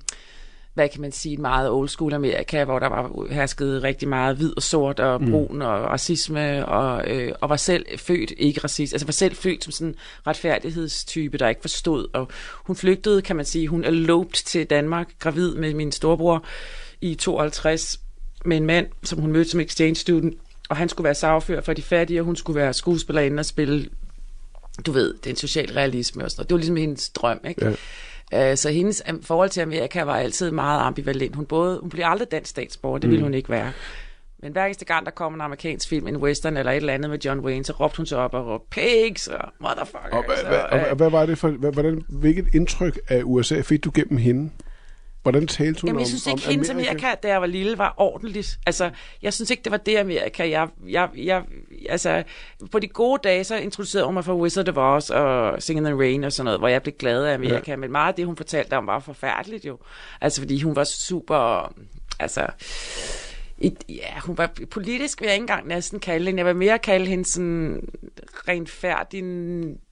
hvad 0.75 0.89
kan 0.89 1.01
man 1.01 1.13
sige, 1.13 1.33
et 1.33 1.39
meget 1.39 1.71
old 1.71 1.89
school 1.89 2.15
Amerika, 2.15 2.65
hvor 2.65 2.79
der 2.79 2.87
var 2.87 3.27
hersket 3.31 3.83
rigtig 3.83 4.09
meget 4.09 4.37
hvid 4.37 4.57
og 4.57 4.63
sort 4.63 5.01
og 5.01 5.21
brun 5.21 5.55
mm. 5.55 5.61
og 5.61 5.83
racisme, 5.83 6.67
og, 6.67 7.11
øh, 7.11 7.33
og 7.41 7.49
var 7.49 7.57
selv 7.57 7.87
født 7.99 8.33
ikke 8.37 8.61
racist, 8.65 8.95
altså 8.95 9.07
var 9.07 9.13
selv 9.13 9.35
født 9.35 9.65
som 9.65 9.73
sådan 9.73 9.89
en 9.89 9.95
retfærdighedstype, 10.27 11.39
der 11.39 11.49
ikke 11.49 11.61
forstod, 11.61 12.09
og 12.13 12.29
hun 12.67 12.77
flygtede, 12.77 13.23
kan 13.23 13.37
man 13.37 13.45
sige, 13.45 13.69
hun 13.69 13.85
eloped 13.85 14.45
til 14.45 14.67
Danmark, 14.67 15.09
gravid 15.19 15.55
med 15.55 15.75
min 15.75 15.93
storebror 15.93 16.45
i 17.01 17.15
52, 17.15 18.01
med 18.45 18.57
en 18.57 18.67
mand, 18.67 18.87
som 19.03 19.21
hun 19.21 19.33
mødte 19.33 19.51
som 19.51 19.61
exchange 19.61 19.95
student, 19.95 20.35
og 20.69 20.77
han 20.77 20.89
skulle 20.89 21.05
være 21.05 21.15
sagfører 21.15 21.61
for 21.61 21.73
de 21.73 21.83
fattige, 21.83 22.21
og 22.21 22.25
hun 22.25 22.37
skulle 22.37 22.61
være 22.61 22.73
skuespillerinde 22.73 23.41
og 23.41 23.47
spille, 23.47 23.89
du 24.87 24.93
ved, 24.93 25.15
den 25.25 25.37
social 25.37 25.73
realisme 25.73 26.25
og 26.25 26.31
sådan 26.31 26.41
noget. 26.41 26.49
Det 26.49 26.55
var 26.55 26.59
ligesom 26.59 26.77
hendes 26.77 27.11
drøm, 27.11 27.41
ikke? 27.49 27.77
Ja. 28.33 28.51
Øh, 28.51 28.57
Så 28.57 28.71
hendes 28.71 29.03
forhold 29.23 29.51
til 29.51 29.61
Amerika 29.61 30.03
var 30.03 30.17
altid 30.17 30.51
meget 30.51 30.81
ambivalent. 30.81 31.37
Hun, 31.37 31.47
både, 31.47 31.79
hun 31.81 31.91
blev 31.91 32.05
aldrig 32.07 32.31
dansk 32.31 32.51
statsborger, 32.51 32.99
det 32.99 33.11
ville 33.11 33.23
hun 33.23 33.35
ikke 33.35 33.49
være. 33.49 33.73
Men 34.43 34.53
hver 34.53 34.65
eneste 34.65 34.85
gang, 34.85 35.07
der 35.07 35.13
kom 35.13 35.35
en 35.35 35.41
amerikansk 35.41 35.89
film, 35.89 36.07
en 36.07 36.17
western 36.17 36.57
eller 36.57 36.73
et 36.73 36.77
eller 36.77 36.93
andet 36.93 37.11
med 37.11 37.19
John 37.19 37.41
Wayne, 37.41 37.65
så 37.65 37.73
råbte 37.73 37.97
hun 37.97 38.07
så 38.07 38.17
op 38.17 38.35
og 38.35 38.47
råbte 38.47 38.67
pigs 38.71 39.27
og 39.27 39.53
motherfuckers. 39.61 40.13
Og, 40.13 40.25
hvad, 40.27 40.37
hvad, 40.49 40.59
og, 40.59 40.69
og, 40.71 40.79
øh, 40.79 40.91
og 40.91 40.97
hvad 40.97 41.11
var 41.11 41.27
det 41.27 41.39
for, 41.39 41.49
hvad, 41.49 41.73
hvordan, 41.73 42.05
hvilket 42.09 42.47
indtryk 42.55 42.99
af 43.09 43.23
USA 43.25 43.61
fik 43.61 43.85
du 43.85 43.91
gennem 43.95 44.19
hende? 44.19 44.51
Hvordan 45.23 45.47
talte 45.47 45.81
hun 45.81 45.89
Jamen, 45.89 45.97
om 45.97 46.01
jeg 46.01 46.07
synes 46.09 46.27
om 46.27 46.33
ikke, 46.33 46.49
hendes 46.49 46.71
Amerika, 46.71 47.15
da 47.23 47.29
jeg 47.29 47.41
var 47.41 47.47
lille, 47.47 47.79
var 47.79 47.95
ordentligt. 47.97 48.59
Altså, 48.67 48.91
jeg 49.23 49.33
synes 49.33 49.51
ikke, 49.51 49.63
det 49.63 49.73
var 49.73 49.77
det 49.79 49.97
Amerika. 49.97 50.51
Jeg, 50.51 50.69
jeg, 50.89 51.09
jeg, 51.17 51.45
altså, 51.89 52.23
på 52.73 52.79
de 52.79 52.89
gode 52.89 53.21
dage, 53.25 53.45
så 53.45 53.57
introducerede 53.57 54.07
hun 54.07 54.15
mig 54.15 54.25
for 54.25 54.35
Wizard 54.35 54.69
of 54.69 54.77
Oz 54.77 55.11
og 55.11 55.63
Singing 55.63 55.87
in 55.87 55.93
the 55.93 56.01
Rain 56.01 56.25
og 56.25 56.33
sådan 56.33 56.45
noget, 56.45 56.61
hvor 56.61 56.69
jeg 56.69 56.83
blev 56.83 56.95
glad 56.99 57.25
af 57.25 57.35
Amerika. 57.35 57.71
Ja. 57.71 57.77
Men 57.77 57.93
meget 57.93 58.09
af 58.09 58.15
det, 58.15 58.27
hun 58.27 58.37
fortalte 58.37 58.77
om, 58.77 58.87
var 58.87 58.99
forfærdeligt 58.99 59.65
jo. 59.65 59.79
Altså, 60.21 60.41
fordi 60.41 60.61
hun 60.63 60.77
var 60.77 60.85
super, 60.85 61.73
altså... 62.21 62.47
I, 63.63 63.77
ja, 63.89 64.21
hun 64.21 64.39
var 64.39 64.51
politisk, 64.71 65.21
vil 65.21 65.27
jeg 65.27 65.35
ikke 65.35 65.43
engang 65.43 65.69
næsten 65.69 66.01
kalde 66.01 66.27
hende. 66.27 66.39
Jeg 66.39 66.47
vil 66.47 66.57
mere 66.57 66.79
kalde 66.79 67.07
hende 67.07 67.25
sådan 67.25 67.89
rent 68.49 68.71
færdig, 68.71 69.25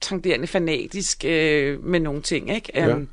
tangerende 0.01 0.47
fanatisk 0.47 1.25
øh, 1.25 1.83
med 1.83 1.99
nogle 1.99 2.21
ting, 2.21 2.55
ikke? 2.55 2.71
Ja. 2.75 2.87
Øhm, 2.87 3.09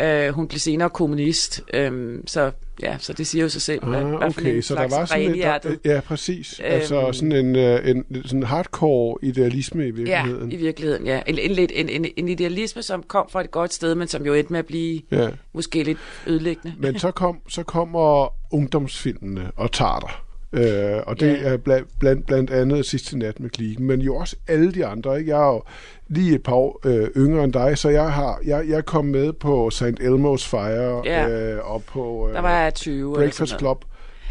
Øh, 0.00 0.28
hun 0.28 0.48
blev 0.48 0.58
senere 0.58 0.90
kommunist, 0.90 1.62
øhm, 1.74 2.26
så 2.26 2.50
ja, 2.82 2.96
så 2.98 3.12
det 3.12 3.26
siger 3.26 3.42
jo 3.42 3.48
sig 3.48 3.62
selv. 3.62 3.80
Ah, 3.84 3.88
hvad 3.90 4.02
okay, 4.28 4.56
en 4.56 4.62
så 4.62 4.74
der 4.74 4.88
var 4.88 5.04
sådan 5.04 5.30
en, 5.30 5.38
der, 5.38 5.58
ja, 5.84 6.00
præcis. 6.00 6.60
Øhm, 6.64 6.72
altså 6.72 7.12
sådan 7.12 7.32
en, 7.32 7.56
øh, 7.56 7.88
en 7.90 8.04
sådan 8.24 8.42
hardcore 8.42 9.18
idealisme 9.22 9.82
i 9.82 9.86
Ja, 9.86 9.92
virkeligheden. 9.92 10.52
i 10.52 10.56
virkeligheden, 10.56 11.06
ja. 11.06 11.20
En, 11.26 11.38
en, 11.38 11.50
lidt- 11.50 11.72
en, 11.74 11.88
en, 11.88 12.06
en 12.16 12.28
idealisme, 12.28 12.82
som 12.82 13.02
kom 13.02 13.26
fra 13.30 13.40
et 13.40 13.50
godt 13.50 13.72
sted, 13.74 13.94
men 13.94 14.08
som 14.08 14.26
jo 14.26 14.34
endte 14.34 14.52
med 14.52 14.58
at 14.58 14.66
blive 14.66 15.00
Ja. 15.12 15.28
måske 15.54 15.82
lidt 15.82 15.98
ødelæggende. 16.26 16.74
Men 16.78 16.98
så, 16.98 17.10
kom, 17.10 17.38
så 17.48 17.62
kommer 17.62 18.28
ungdomsfilmene 18.54 19.50
og 19.56 19.72
tager 19.72 20.00
dig. 20.00 20.10
Øh, 20.52 20.96
og 21.06 21.20
det 21.20 21.26
Ja. 21.32 21.48
er 21.52 21.56
blandt, 21.56 21.88
blandt, 22.00 22.26
blandt 22.26 22.50
andet 22.50 22.86
sidste 22.86 23.18
nat 23.18 23.40
med 23.40 23.50
klikken, 23.50 23.86
men 23.86 24.00
jo 24.00 24.16
også 24.16 24.36
alle 24.48 24.72
de 24.72 24.86
andre. 24.86 25.18
Ikke? 25.18 25.30
Jeg 25.30 25.42
er 25.48 25.52
jo 25.52 25.62
lige 26.08 26.34
et 26.34 26.42
par 26.42 26.52
år 26.54 26.80
øh, 26.84 27.08
yngre 27.16 27.44
end 27.44 27.52
dig, 27.52 27.78
så 27.78 27.88
jeg 27.88 28.12
har 28.12 28.40
jeg, 28.44 28.64
jeg 28.68 28.84
kom 28.84 29.04
med 29.04 29.32
på 29.32 29.70
St. 29.70 29.82
Elmo's 29.82 30.48
Fire 30.50 31.02
Ja. 31.04 31.28
øh, 31.28 31.70
og 31.72 31.82
på 31.84 32.28
øh, 32.28 32.34
Der 32.34 32.40
var 32.40 32.62
jeg 32.62 32.74
20. 32.74 32.94
eller 33.12 33.14
Breakfast 33.14 33.58
Club. 33.58 33.84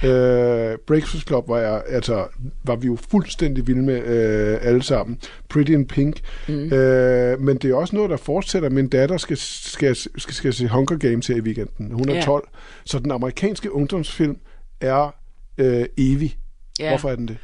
Øh, 0.04 0.78
Breakfast 0.88 1.28
Club 1.28 1.50
var 1.50 1.60
jeg, 1.60 1.84
altså, 1.88 2.26
var 2.64 2.76
vi 2.76 2.88
jo 2.88 2.98
fuldstændig 3.12 3.68
vilde 3.68 3.82
med 3.84 4.04
øh, 4.04 4.58
alle 4.62 4.84
sammen. 4.84 5.20
Pretty 5.50 5.72
in 5.72 5.86
Pink. 5.88 6.20
Mm. 6.48 6.54
Øh, 6.74 7.42
men 7.42 7.58
det 7.58 7.72
er 7.72 7.76
også 7.76 7.96
noget, 7.96 8.10
der 8.10 8.18
fortsætter. 8.18 8.70
Min 8.70 8.88
datter 8.88 9.18
skal, 9.18 9.38
skal, 9.38 9.96
skal, 9.96 10.34
skal 10.34 10.54
se 10.54 10.68
Hunger 10.68 10.98
Games 10.98 11.28
her 11.28 11.36
i 11.36 11.40
weekenden. 11.42 11.92
Hun 11.92 12.10
er 12.10 12.16
Ja. 12.16 12.22
12. 12.22 12.48
Så 12.86 13.00
den 13.00 13.12
amerikanske 13.12 13.72
ungdomsfilm 13.76 14.38
er 14.82 15.16
øh, 15.58 15.86
evig. 15.98 16.38
Ja. 16.80 16.90
Hvorfor 16.90 17.10
er 17.10 17.16
den 17.16 17.28
det? 17.28 17.38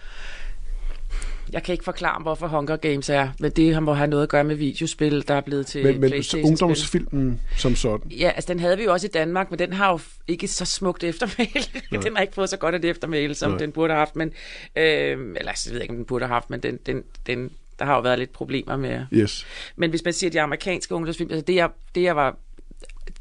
Jeg 1.53 1.63
kan 1.63 1.74
ikke 1.74 1.84
forklare, 1.84 2.22
hvorfor 2.22 2.48
Hunger 2.48 2.75
Games 2.77 3.10
er, 3.10 3.30
men 3.39 3.51
det 3.51 3.84
må 3.84 3.94
have 3.94 4.08
noget 4.08 4.24
at 4.24 4.30
gøre 4.30 4.44
med 4.44 4.56
videospil, 4.56 5.27
der 5.27 5.34
er 5.34 5.41
blevet 5.41 5.65
til 5.65 5.84
Men, 5.84 6.01
men 6.01 6.13
ungdomsfilmen 6.44 7.41
som 7.58 7.75
sådan. 7.75 8.12
Ja, 8.12 8.32
altså 8.36 8.53
den 8.53 8.60
havde 8.60 8.77
vi 8.77 8.84
jo 8.84 8.91
også 8.91 9.08
i 9.08 9.10
Danmark, 9.10 9.50
men 9.50 9.60
den 9.60 9.74
har 9.74 9.91
jo 9.91 10.00
ikke 10.27 10.48
så 10.48 10.65
smukt 10.65 11.03
eftermæle. 11.03 11.65
den 12.03 12.15
har 12.15 12.22
ikke 12.22 12.34
fået 12.34 12.50
så 12.50 12.58
godt 12.58 12.75
et 12.75 12.86
eftermæle, 12.86 13.36
som 13.36 13.51
Nej. 13.51 13.58
den 13.58 13.72
burde 13.72 13.94
have 13.94 14.00
haft. 14.00 14.15
Men, 14.15 14.27
øh, 14.75 15.18
eller 15.38 15.48
altså, 15.48 15.70
jeg 15.70 15.74
ved 15.74 15.82
ikke, 15.82 15.91
om 15.91 15.98
den 15.98 16.06
burde 16.06 16.25
have 16.25 16.34
haft, 16.34 16.50
men 16.50 16.60
den, 16.60 16.80
den, 16.86 17.03
den, 17.27 17.51
der 17.80 17.86
har 17.86 17.96
jo 17.96 18.01
været 18.01 18.20
lidt 18.20 18.34
problemer 18.34 18.77
med. 18.77 19.06
Yes. 19.13 19.46
Men 19.75 19.89
hvis 19.89 20.03
man 20.03 20.13
siger 20.13 20.32
de 20.32 20.41
amerikanske 20.41 20.96
ungdomsfilm, 20.96 21.32
altså 21.32 21.46
det 21.46 21.56
jeg, 21.56 21.70
det 21.96 22.03
jeg 22.03 22.15
var 22.15 22.38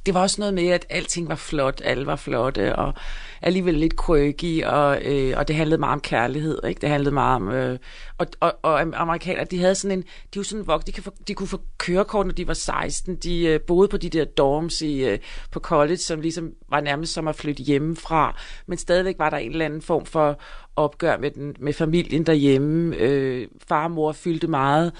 det 0.06 0.14
var 0.14 0.20
også 0.20 0.40
noget 0.40 0.54
med, 0.54 0.68
at 0.68 0.86
alting 0.90 1.28
var 1.28 1.34
flot, 1.34 1.80
alle 1.84 2.06
var 2.06 2.16
flotte, 2.16 2.76
og 2.76 2.94
alligevel 3.42 3.74
lidt 3.74 4.06
quirky, 4.06 4.64
og, 4.64 5.02
øh, 5.04 5.34
og 5.36 5.48
det 5.48 5.56
handlede 5.56 5.80
meget 5.80 5.92
om 5.92 6.00
kærlighed, 6.00 6.58
ikke? 6.68 6.80
Det 6.80 6.88
handlede 6.88 7.14
meget 7.14 7.36
om... 7.36 7.48
Øh, 7.48 7.78
og, 8.18 8.26
og, 8.40 8.58
og 8.62 8.80
amerikanere, 8.80 9.44
de 9.44 9.58
havde 9.58 9.74
sådan 9.74 9.98
en... 9.98 10.04
De 10.34 10.38
var 10.38 10.42
sådan 10.42 10.66
vok, 10.66 10.86
de, 10.86 10.92
kan 10.92 11.02
få, 11.02 11.10
de 11.28 11.34
kunne 11.34 11.46
få 11.46 11.60
kørekort, 11.78 12.26
når 12.26 12.32
de 12.32 12.48
var 12.48 12.54
16. 12.54 13.16
De 13.16 13.46
øh, 13.46 13.60
boede 13.60 13.88
på 13.88 13.96
de 13.96 14.08
der 14.08 14.24
dorms 14.24 14.82
i, 14.82 15.04
øh, 15.04 15.18
på 15.50 15.60
college, 15.60 15.96
som 15.96 16.20
ligesom 16.20 16.52
var 16.68 16.80
nærmest 16.80 17.12
som 17.12 17.28
at 17.28 17.36
flytte 17.36 17.62
hjemmefra, 17.62 18.36
men 18.66 18.78
stadigvæk 18.78 19.18
var 19.18 19.30
der 19.30 19.36
en 19.36 19.50
eller 19.50 19.64
anden 19.64 19.82
form 19.82 20.06
for 20.06 20.40
opgør 20.76 21.16
med, 21.18 21.30
den, 21.30 21.56
med 21.58 21.72
familien 21.72 22.26
derhjemme. 22.26 22.96
Øh, 22.96 23.48
far 23.68 23.84
og 23.84 23.90
mor 23.90 24.12
fyldte 24.12 24.46
meget. 24.46 24.92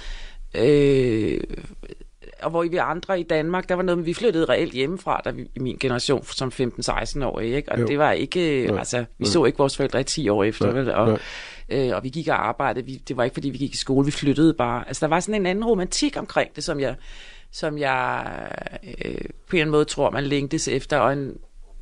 Øh, 0.56 1.40
og 2.42 2.50
hvor 2.50 2.62
vi 2.62 2.76
andre 2.76 3.20
i 3.20 3.22
Danmark, 3.22 3.68
der 3.68 3.74
var 3.74 3.82
noget, 3.82 4.06
vi 4.06 4.14
flyttede 4.14 4.44
reelt 4.44 4.72
hjemmefra, 4.72 5.20
der 5.24 5.32
vi, 5.32 5.50
i 5.56 5.58
min 5.60 5.76
generation 5.80 6.24
som 6.24 6.48
15-16 6.48 7.24
år, 7.24 7.40
ikke? 7.40 7.72
Og 7.72 7.78
Jo. 7.80 7.86
det 7.86 7.98
var 7.98 8.12
ikke, 8.12 8.66
Nej, 8.66 8.78
altså, 8.78 8.98
vi 8.98 9.04
nej. 9.18 9.30
så 9.30 9.44
ikke 9.44 9.58
vores 9.58 9.76
forældre 9.76 10.00
i 10.00 10.04
10 10.04 10.28
år 10.28 10.44
efter, 10.44 10.66
Nej, 10.66 10.74
vel? 10.74 10.90
Og, 10.90 11.06
nej. 11.06 11.18
øh, 11.68 11.96
og 11.96 12.04
vi 12.04 12.08
gik 12.08 12.28
og 12.28 12.48
arbejdede, 12.48 12.86
vi, 12.86 12.96
det 13.08 13.16
var 13.16 13.24
ikke 13.24 13.34
fordi, 13.34 13.50
vi 13.50 13.58
gik 13.58 13.74
i 13.74 13.76
skole, 13.76 14.04
vi 14.04 14.10
flyttede 14.10 14.54
bare. 14.54 14.88
Altså, 14.88 15.06
der 15.06 15.10
var 15.10 15.20
sådan 15.20 15.40
en 15.40 15.46
anden 15.46 15.64
romantik 15.64 16.16
omkring 16.18 16.56
det, 16.56 16.64
som 16.64 16.80
jeg, 16.80 16.94
som 17.52 17.78
jeg 17.78 18.26
øh, 19.04 19.14
på 19.50 19.56
en 19.56 19.70
måde 19.70 19.84
tror, 19.84 20.10
man 20.10 20.24
længtes 20.24 20.68
efter, 20.68 20.98
og 20.98 21.12
en, 21.12 21.32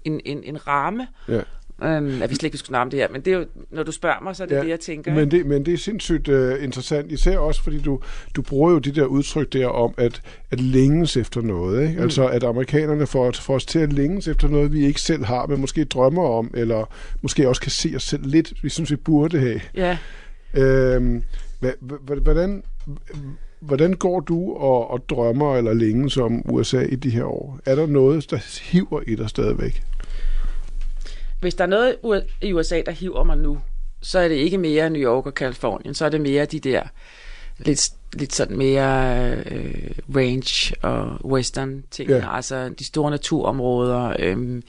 en, 0.04 0.20
en, 0.24 0.44
en 0.44 0.66
ramme. 0.66 1.06
Ja. 1.28 1.40
Øhm, 1.82 2.22
at 2.22 2.30
vi 2.30 2.34
slet 2.34 2.42
ikke 2.42 2.58
skulle 2.58 2.78
om 2.78 2.90
det 2.90 2.98
her, 2.98 3.08
men 3.08 3.20
det 3.20 3.32
er 3.32 3.38
jo, 3.38 3.46
når 3.70 3.82
du 3.82 3.92
spørger 3.92 4.20
mig, 4.22 4.36
så 4.36 4.42
er 4.42 4.46
det 4.46 4.54
ja, 4.54 4.60
det, 4.60 4.68
jeg 4.68 4.80
tænker. 4.80 5.14
Men 5.14 5.30
det, 5.30 5.46
men 5.46 5.66
det 5.66 5.74
er 5.74 5.78
sindssygt 5.78 6.28
uh, 6.28 6.64
interessant, 6.64 7.12
især 7.12 7.38
også 7.38 7.62
fordi 7.62 7.80
du, 7.80 8.00
du 8.36 8.42
bruger 8.42 8.70
jo 8.70 8.78
de 8.78 8.90
der 8.90 9.04
udtryk 9.04 9.52
der 9.52 9.66
om 9.66 9.94
at, 9.96 10.22
at 10.50 10.60
længes 10.60 11.16
efter 11.16 11.40
noget. 11.40 11.82
Ikke? 11.82 11.96
Mm. 11.96 12.02
Altså 12.02 12.28
at 12.28 12.44
amerikanerne 12.44 13.06
får, 13.06 13.32
får 13.32 13.54
os 13.54 13.66
til 13.66 13.78
at 13.78 13.92
længes 13.92 14.28
efter 14.28 14.48
noget, 14.48 14.72
vi 14.72 14.86
ikke 14.86 15.00
selv 15.00 15.24
har, 15.24 15.46
men 15.46 15.60
måske 15.60 15.84
drømmer 15.84 16.28
om, 16.28 16.50
eller 16.54 16.92
måske 17.22 17.48
også 17.48 17.60
kan 17.60 17.70
se 17.70 17.92
os 17.96 18.02
selv 18.02 18.26
lidt, 18.26 18.52
vi 18.62 18.68
synes, 18.68 18.90
vi 18.90 18.96
burde 18.96 19.38
have. 19.38 19.60
Ja. 19.74 19.98
Øhm, 20.54 21.22
hvordan, 22.22 22.62
hvordan 23.60 23.94
går 23.94 24.20
du 24.20 24.52
og, 24.52 24.90
og 24.90 25.08
drømmer 25.08 25.56
eller 25.56 25.74
længes 25.74 26.16
om 26.16 26.50
USA 26.50 26.82
i 26.82 26.96
de 26.96 27.10
her 27.10 27.24
år? 27.24 27.58
Er 27.66 27.74
der 27.74 27.86
noget, 27.86 28.30
der 28.30 28.60
hiver 28.70 29.00
i 29.06 29.14
dig 29.14 29.28
stadigvæk? 29.28 29.82
Hvis 31.40 31.54
der 31.54 31.64
er 31.64 31.68
noget 31.68 31.96
i 32.42 32.52
USA, 32.52 32.82
der 32.86 32.92
hiver 32.92 33.24
mig 33.24 33.36
nu, 33.36 33.58
så 34.02 34.18
er 34.18 34.28
det 34.28 34.34
ikke 34.34 34.58
mere 34.58 34.90
New 34.90 35.02
York 35.02 35.26
og 35.26 35.34
Kalifornien, 35.34 35.94
så 35.94 36.04
er 36.04 36.08
det 36.08 36.20
mere 36.20 36.44
de 36.44 36.60
der 36.60 36.82
lidt, 37.58 37.90
lidt 38.12 38.34
sådan 38.34 38.56
mere 38.56 39.30
øh, 39.36 39.90
range 40.16 40.74
og 40.82 41.18
western 41.24 41.84
ting, 41.90 42.10
ja. 42.10 42.36
altså 42.36 42.68
de 42.68 42.84
store 42.84 43.10
naturområder. 43.10 44.16
Øh, 44.18 44.62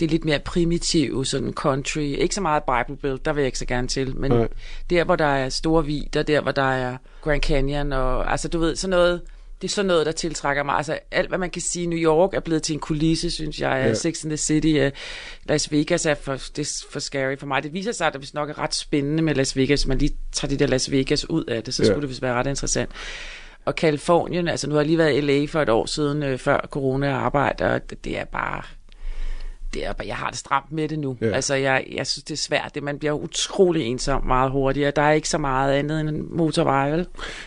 det 0.00 0.06
er 0.06 0.10
lidt 0.10 0.24
mere 0.24 0.38
primitive, 0.38 1.26
sådan 1.26 1.52
country. 1.52 2.00
Ikke 2.00 2.34
så 2.34 2.40
meget 2.40 2.62
Bible 2.62 2.96
Belt, 2.96 3.24
der 3.24 3.32
vil 3.32 3.40
jeg 3.40 3.46
ikke 3.46 3.58
så 3.58 3.66
gerne 3.66 3.88
til, 3.88 4.16
men 4.16 4.30
Nej. 4.30 4.48
der, 4.90 5.04
hvor 5.04 5.16
der 5.16 5.24
er 5.24 5.48
store 5.48 5.84
vider, 5.84 6.22
der, 6.22 6.40
hvor 6.40 6.52
der 6.52 6.72
er 6.72 6.96
Grand 7.22 7.42
Canyon, 7.42 7.92
og 7.92 8.30
altså 8.30 8.48
du 8.48 8.58
ved, 8.58 8.76
sådan 8.76 8.90
noget, 8.90 9.20
det 9.62 9.68
er 9.68 9.72
sådan 9.72 9.86
noget, 9.86 10.06
der 10.06 10.12
tiltrækker 10.12 10.62
mig. 10.62 10.74
Altså 10.74 10.98
alt, 11.10 11.28
hvad 11.28 11.38
man 11.38 11.50
kan 11.50 11.62
sige, 11.62 11.86
New 11.86 11.98
York 11.98 12.34
er 12.34 12.40
blevet 12.40 12.62
til 12.62 12.72
en 12.74 12.80
kulisse, 12.80 13.30
synes 13.30 13.60
jeg. 13.60 13.82
Ja. 13.86 13.94
Sex 13.94 14.24
and 14.24 14.30
the 14.30 14.36
City, 14.36 14.78
uh, 14.86 14.90
Las 15.48 15.72
Vegas 15.72 16.06
er 16.06 16.14
for, 16.14 16.32
det 16.56 16.58
er 16.58 16.84
for 16.92 17.00
scary 17.00 17.36
for 17.38 17.46
mig. 17.46 17.62
Det 17.62 17.72
viser 17.72 17.92
sig, 17.92 18.06
at 18.06 18.12
det 18.12 18.20
vist 18.20 18.34
nok 18.34 18.50
er 18.50 18.58
ret 18.58 18.74
spændende 18.74 19.22
med 19.22 19.34
Las 19.34 19.56
Vegas. 19.56 19.86
Man 19.86 19.98
lige 19.98 20.16
tager 20.32 20.50
de 20.50 20.56
der 20.56 20.66
Las 20.66 20.90
Vegas 20.90 21.30
ud 21.30 21.44
af 21.44 21.62
det, 21.62 21.74
så 21.74 21.82
Ja. 21.82 21.86
skulle 21.88 22.02
det 22.02 22.08
vist 22.10 22.22
være 22.22 22.34
ret 22.34 22.46
interessant. 22.46 22.90
Og 23.64 23.74
Kalifornien, 23.74 24.48
altså 24.48 24.68
nu 24.68 24.74
har 24.74 24.80
jeg 24.80 24.86
lige 24.86 24.98
været 24.98 25.16
i 25.16 25.20
LA 25.20 25.46
for 25.46 25.62
et 25.62 25.68
år 25.68 25.86
siden, 25.86 26.22
øh, 26.22 26.38
før 26.38 26.66
corona 26.70 27.12
arbejde, 27.12 27.64
og 27.64 27.90
det, 27.90 28.04
det 28.04 28.18
er 28.18 28.24
bare... 28.24 28.62
Det 29.74 29.86
er, 29.86 29.92
jeg 30.06 30.16
har 30.16 30.30
det 30.30 30.38
stramt 30.38 30.72
med 30.72 30.88
det 30.88 30.98
nu. 30.98 31.16
Ja. 31.20 31.26
Altså, 31.26 31.54
jeg, 31.54 31.86
jeg 31.92 32.06
synes, 32.06 32.24
det 32.24 32.34
er 32.34 32.38
svært. 32.38 32.74
Det, 32.74 32.82
man 32.82 32.98
bliver 32.98 33.12
utrolig 33.12 33.82
ensom 33.82 34.26
meget 34.26 34.50
hurtigere. 34.50 34.92
Der 34.96 35.02
er 35.02 35.12
ikke 35.12 35.28
så 35.28 35.38
meget 35.38 35.72
andet 35.72 36.00
end 36.00 36.08
en 36.08 36.36
motorvej, 36.36 36.90
vel? 36.90 37.06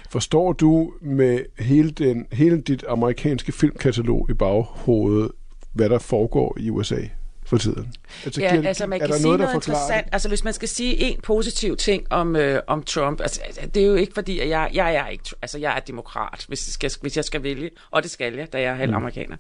Forstår 0.10 0.54
du 0.54 0.94
med 1.02 1.40
hele, 1.60 1.92
den, 1.92 2.26
hele 2.32 2.62
dit 2.62 2.84
amerikanske 2.90 3.52
filmkatalog 3.52 4.28
i 4.30 4.34
baghovedet, 4.34 5.32
hvad 5.74 5.90
der 5.90 6.00
foregår 6.00 6.58
i 6.60 6.70
USA 6.70 7.00
for 7.46 7.58
tiden? 7.58 7.94
Altså, 8.26 8.42
Ja, 8.42 8.56
giver- 8.56 8.68
altså 8.68 8.88
man 8.88 9.02
er 9.02 9.06
kan 9.06 9.10
der 9.12 9.16
sige 9.18 9.24
noget, 9.26 9.40
noget, 9.40 9.54
der 9.54 9.60
forklarer 9.60 9.80
interessant. 9.80 10.06
det? 10.06 10.14
Altså 10.14 10.28
hvis 10.30 10.44
man 10.44 10.54
skal 10.54 10.68
sige 10.70 10.96
en 10.96 11.22
positiv 11.22 11.78
ting 11.78 12.08
om, 12.10 12.36
øh, 12.36 12.62
om 12.68 12.84
Trump, 12.84 13.22
altså 13.22 13.42
det 13.74 13.84
er 13.84 13.88
jo 13.88 13.96
ikke 13.96 14.14
fordi, 14.14 14.40
at 14.40 14.50
jeg, 14.50 14.70
jeg 14.74 14.96
er 14.96 15.08
ikke, 15.08 15.24
altså 15.42 15.58
jeg 15.58 15.76
er 15.76 15.80
demokrat, 15.80 16.46
hvis 16.48 16.68
jeg 16.68 16.74
skal, 16.74 16.92
hvis 17.02 17.18
jeg 17.18 17.26
skal 17.26 17.44
vælge, 17.44 17.70
og 17.92 18.04
det 18.04 18.12
skal 18.12 18.34
jeg, 18.34 18.54
da 18.54 18.62
jeg 18.62 18.72
er 18.72 18.76
halv 18.76 18.94
amerikaner, 18.94 19.38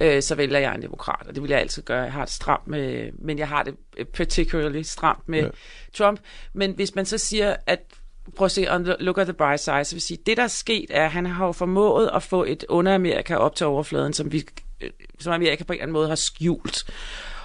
øh, 0.00 0.22
så 0.22 0.34
vælger 0.34 0.58
jeg 0.58 0.74
en 0.74 0.82
demokrat, 0.82 1.26
og 1.28 1.34
det 1.34 1.42
vil 1.42 1.50
jeg 1.50 1.60
altid 1.60 1.82
gøre. 1.82 2.02
Jeg 2.02 2.12
har 2.12 2.24
det 2.24 2.34
stramt 2.34 2.66
med, 2.68 3.10
men 3.18 3.38
jeg 3.38 3.48
har 3.48 3.62
det 3.62 3.74
øh, 3.96 4.06
particularly 4.06 4.82
stramt 4.82 5.28
med 5.28 5.38
Ja. 5.38 5.44
ja. 5.44 5.50
Trump. 5.94 6.20
Men 6.52 6.72
hvis 6.72 6.94
man 6.94 7.06
så 7.06 7.18
siger, 7.18 7.56
at 7.66 7.78
prøv 8.36 8.44
at 8.44 8.50
se, 8.50 8.66
on 8.74 8.84
the, 8.84 8.96
look 9.00 9.18
at 9.18 9.26
the 9.26 9.34
bright 9.34 9.60
side, 9.60 9.84
så 9.84 9.94
vil 9.94 10.02
sige, 10.02 10.18
det 10.26 10.36
der 10.36 10.42
er 10.42 10.46
sket 10.48 10.86
er, 10.90 11.04
at 11.04 11.10
han 11.10 11.26
har 11.26 11.46
jo 11.46 11.52
formået 11.52 12.10
at 12.14 12.22
få 12.22 12.44
et 12.44 12.64
under-Amerika 12.68 13.34
op 13.36 13.54
til 13.56 13.66
overfladen, 13.66 14.12
som 14.12 14.32
vi, 14.32 14.44
øh, 14.80 14.90
som 15.20 15.32
Amerika 15.32 15.64
på 15.64 15.72
en 15.72 15.76
eller 15.76 15.82
anden 15.82 15.92
måde 15.92 16.08
har 16.08 16.14
skjult. 16.14 16.84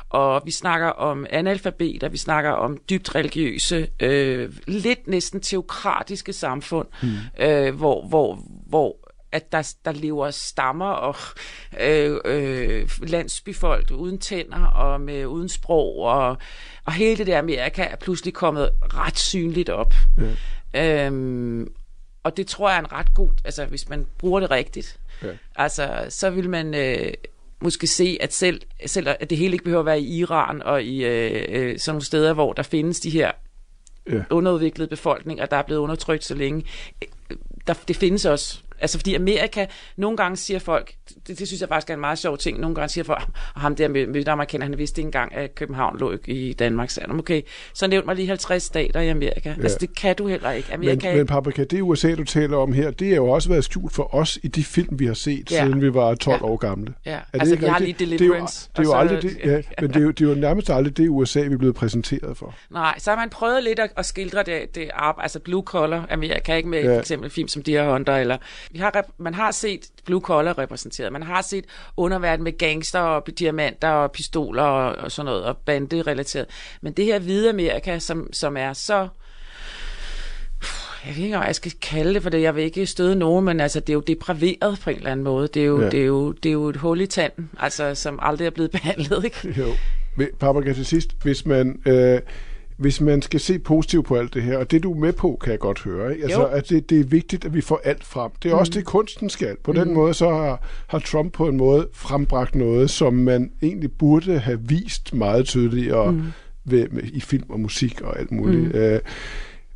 Og 0.10 0.42
vi 0.46 0.52
snakker 0.52 0.88
om 0.88 1.26
analfabeter, 1.30 2.10
vi 2.10 2.18
snakker 2.18 2.52
om 2.52 2.78
dybt 2.90 3.16
religiøse, 3.16 3.88
øh, 4.00 4.54
lidt 4.68 5.08
næsten 5.08 5.42
teokratiske 5.42 6.34
samfund, 6.34 6.88
mm. 7.04 7.44
øh, 7.46 7.76
hvor, 7.76 8.08
hvor, 8.08 8.40
hvor 8.68 8.98
at 9.32 9.52
der, 9.52 9.74
der 9.86 9.92
lever 9.92 10.32
stammer 10.32 10.86
og 10.86 11.16
øh, 11.80 12.20
øh, 12.26 12.90
landsbyfolk 13.04 13.92
uden 13.92 14.18
tænder 14.18 14.66
og 14.66 15.02
med 15.02 15.26
uden 15.26 15.50
sprog, 15.50 15.98
og, 15.98 16.38
og 16.86 16.94
hele 16.94 17.18
det 17.18 17.28
der 17.28 17.40
Amerika 17.40 17.84
er 17.84 17.96
pludselig 17.96 18.34
kommet 18.34 18.70
ret 18.82 19.20
synligt 19.20 19.70
op. 19.70 19.94
Ja. 20.74 21.06
Øhm, 21.06 21.74
og 22.24 22.38
det 22.38 22.48
tror 22.48 22.70
jeg 22.70 22.76
er 22.76 22.80
en 22.80 22.92
ret 22.92 23.14
god, 23.14 23.30
altså 23.46 23.66
hvis 23.66 23.90
man 23.90 24.08
bruger 24.18 24.40
det 24.40 24.52
rigtigt, 24.52 25.00
ja. 25.24 25.28
altså 25.56 26.06
så 26.10 26.30
vil 26.30 26.50
man 26.50 26.74
øh, 26.74 27.14
måske 27.62 27.88
se, 27.88 28.18
at 28.22 28.34
selv, 28.34 28.62
selv 28.86 29.08
at 29.20 29.30
det 29.30 29.38
hele 29.38 29.54
ikke 29.54 29.64
behøver 29.64 29.80
at 29.80 29.86
være 29.86 30.02
i 30.02 30.18
Iran 30.18 30.62
og 30.62 30.84
i 30.84 31.06
øh, 31.06 31.46
øh, 31.50 31.80
sådan 31.80 31.94
nogle 31.94 32.06
steder, 32.06 32.34
hvor 32.34 32.54
der 32.54 32.64
findes 32.64 33.00
de 33.00 33.10
her 33.10 33.32
ja. 34.12 34.24
underudviklede 34.30 34.90
befolkninger, 34.90 35.46
der 35.46 35.58
er 35.58 35.62
blevet 35.64 35.82
undertrykt 35.82 36.24
så 36.24 36.36
længe. 36.36 36.66
Øh, 37.04 37.38
Der, 37.68 37.74
det 37.88 37.96
findes 37.96 38.26
også 38.26 38.60
Altså 38.80 38.98
fordi 38.98 39.16
Amerika, 39.16 39.66
nogle 39.98 40.18
gange 40.18 40.38
siger 40.38 40.60
folk, 40.60 40.94
det, 41.28 41.40
det 41.40 41.48
synes 41.48 41.62
jeg 41.62 41.70
faktisk 41.70 41.90
er 41.90 41.94
en 41.94 42.00
meget 42.00 42.20
sjov 42.20 42.38
ting, 42.38 42.60
nogle 42.60 42.76
gange 42.76 42.90
siger 42.90 43.06
folk, 43.06 43.24
og 43.56 43.62
ham 43.62 43.76
der 43.76 43.88
med, 43.88 44.08
med 44.08 44.28
amerikaner, 44.28 44.66
han 44.66 44.78
vidste 44.78 45.02
ikke 45.02 45.08
engang, 45.08 45.36
at 45.36 45.56
København 45.56 46.00
lå 46.00 46.14
i 46.26 46.54
Danmark. 46.54 46.90
Så 46.90 47.02
okay, 47.10 47.42
så 47.74 47.88
nævn 47.88 48.06
mig 48.06 48.16
lige 48.16 48.28
50 48.28 48.64
stater 48.64 49.00
i 49.00 49.10
Amerika. 49.10 49.50
Ja. 49.50 49.64
Altså 49.64 49.78
det 49.82 49.96
kan 49.96 50.16
du 50.16 50.28
heller 50.28 50.52
ikke. 50.52 50.74
Amerika 50.74 51.08
men, 51.08 51.18
men 51.18 51.28
Paprika, 51.28 51.64
det 51.64 51.82
USA, 51.82 52.16
du 52.16 52.24
taler 52.24 52.58
om 52.58 52.74
her, 52.74 52.92
det 52.92 53.08
har 53.08 53.16
jo 53.16 53.30
også 53.30 53.50
været 53.50 53.64
skjult 53.64 53.94
for 53.94 54.16
os 54.16 54.40
i 54.44 54.48
de 54.48 54.64
film, 54.64 55.00
vi 55.00 55.06
har 55.06 55.14
set, 55.14 55.52
ja. 55.52 55.64
siden 55.64 55.82
vi 55.82 55.94
var 55.94 56.16
12 56.16 56.38
ja. 56.42 56.46
år 56.46 56.58
gamle. 56.58 56.94
Ja, 57.06 57.12
er 57.12 57.20
det 57.34 57.40
altså 57.40 57.56
vi 57.56 57.66
har 57.66 57.80
lige 57.80 57.96
Deliverance. 58.00 58.70
Det 58.78 58.80
er 58.80 58.84
jo, 58.84 58.90
det 58.90 58.94
er 58.94 58.98
jo 58.98 59.00
aldrig 59.00 59.22
det, 59.22 59.38
ja, 59.44 59.62
men 59.82 59.90
det 59.90 59.96
er, 59.96 60.02
jo, 60.02 60.12
det 60.12 60.26
er 60.26 60.30
jo 60.30 60.36
nærmest 60.36 60.70
aldrig 60.70 60.98
det 60.98 61.10
USA, 61.10 61.42
vi 61.42 61.54
er 61.54 61.58
blevet 61.58 61.76
præsenteret 61.76 62.38
for. 62.38 62.56
Nej, 62.70 63.00
så 63.00 63.10
har 63.10 63.18
man 63.18 63.30
prøvet 63.30 63.64
lidt 63.64 63.80
at, 63.80 63.92
at 63.98 64.06
skildre 64.06 64.44
det, 64.44 64.76
det 64.76 64.90
altså 65.20 65.40
blue 65.40 65.64
collar 65.64 66.08
Amerika, 66.10 66.56
ikke 66.56 66.70
med 66.70 66.84
ja. 66.84 66.96
for 66.96 67.00
eksempel 67.00 67.30
film 67.30 67.48
som 67.48 67.64
Deer 67.64 67.92
Hunter, 67.92 68.16
eller 68.16 68.38
vi 68.72 68.80
har, 68.80 69.06
man 69.18 69.34
har 69.34 69.52
set 69.52 69.90
blue 70.06 70.22
collar 70.22 70.58
repræsenteret. 70.58 71.12
Man 71.12 71.24
har 71.24 71.42
set 71.42 71.66
underverden 71.98 72.44
med 72.44 72.58
gangster 72.58 73.00
og 73.00 73.40
diamanter 73.40 73.90
og 73.90 74.12
pistoler 74.12 74.64
og, 74.64 74.96
og 74.96 75.12
sådan 75.12 75.26
noget, 75.26 75.44
og 75.44 75.58
bande-relateret. 75.58 76.46
Men 76.82 76.94
det 76.94 77.06
her 77.06 77.20
hvide 77.20 77.50
Amerika, 77.50 78.00
som, 78.00 78.34
som 78.34 78.58
er 78.58 78.74
så 78.74 79.08
jeg 81.08 81.16
ved 81.16 81.24
ikke, 81.24 81.38
hvad 81.38 81.48
jeg 81.48 81.56
skal 81.56 81.72
kalde 81.82 82.14
det, 82.14 82.24
for 82.24 82.30
det. 82.30 82.42
Jeg 82.42 82.56
vil 82.56 82.64
ikke 82.64 82.86
støde 82.86 83.16
nogen, 83.16 83.46
men 83.46 83.60
altså, 83.60 83.80
det 83.80 83.90
er 83.90 83.94
jo 83.94 84.00
depraveret 84.00 84.80
på 84.84 84.90
en 84.90 84.96
eller 84.96 85.12
anden 85.12 85.24
måde. 85.24 85.48
Det 85.48 85.62
er 85.62 85.66
jo, 85.66 85.82
ja. 85.82 85.90
det 85.90 86.02
er 86.02 86.06
jo, 86.06 86.32
det 86.32 86.50
er 86.50 86.54
jo 86.54 86.70
et 86.70 86.76
hul 86.76 87.02
i 87.02 87.06
tanden, 87.06 87.50
altså, 87.60 87.96
som 87.96 88.20
aldrig 88.22 88.46
er 88.46 88.50
blevet 88.50 88.72
behandlet. 88.82 89.24
Ikke? 89.24 89.56
Jo. 89.58 89.68
Paprika, 90.40 90.74
til 90.74 90.86
sidst, 90.86 91.16
hvis 91.24 91.46
man... 91.46 91.82
Øh, 91.86 92.20
hvis 92.78 93.02
man 93.02 93.22
skal 93.22 93.40
se 93.40 93.60
positivt 93.60 94.06
på 94.06 94.16
alt 94.16 94.34
det 94.34 94.44
her, 94.44 94.58
og 94.58 94.72
det 94.72 94.84
du 94.84 94.94
er 94.94 95.00
med 95.00 95.14
på, 95.14 95.38
kan 95.42 95.52
jeg 95.52 95.60
godt 95.60 95.84
høre, 95.84 96.12
ikke? 96.12 96.24
Altså, 96.24 96.46
at 96.46 96.70
det, 96.70 96.90
det 96.90 97.00
er 97.00 97.04
vigtigt, 97.04 97.46
at 97.46 97.54
vi 97.54 97.62
får 97.62 97.82
alt 97.84 98.04
frem. 98.04 98.32
Det 98.44 98.50
er 98.50 98.56
mm. 98.56 98.60
også 98.60 98.72
det, 98.72 98.86
kunsten 98.86 99.30
skal. 99.30 99.58
På 99.64 99.72
mm. 99.72 99.78
den 99.78 99.94
måde, 99.94 100.14
så 100.14 100.30
har, 100.30 100.62
har 100.88 101.00
Trump 101.00 101.34
på 101.34 101.48
en 101.48 101.58
måde 101.58 101.88
frembragt 101.94 102.56
noget, 102.56 102.90
som 102.90 103.14
man 103.14 103.52
egentlig 103.62 103.92
burde 103.92 104.40
have 104.40 104.60
vist 104.62 105.14
meget 105.14 105.46
tydeligere 105.46 106.12
mm. 106.12 106.24
ved, 106.66 106.88
med, 106.90 107.04
i 107.04 107.20
film 107.20 107.50
og 107.50 107.60
musik 107.60 108.02
og 108.02 108.20
alt 108.20 108.32
muligt. 108.32 108.64
Mm. 108.64 108.80
Øh, 108.80 109.00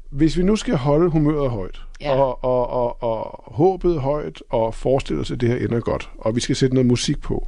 hvis 0.10 0.38
vi 0.38 0.44
nu 0.44 0.56
skal 0.56 0.76
holde 0.76 1.10
humøret 1.10 1.50
højt, 1.50 1.82
ja. 2.02 2.12
og, 2.12 2.44
og, 2.44 2.70
og, 2.70 3.04
og 3.04 3.44
håbet 3.56 4.00
højt, 4.00 4.42
og 4.50 4.74
forestille 4.74 5.22
os, 5.22 5.32
at 5.32 5.42
det 5.42 5.50
her 5.50 5.58
ender 5.58 5.80
godt, 5.80 6.10
og 6.18 6.36
vi 6.36 6.42
skal 6.42 6.56
sætte 6.56 6.76
noget 6.76 6.88
musik 6.88 7.22
på, 7.22 7.48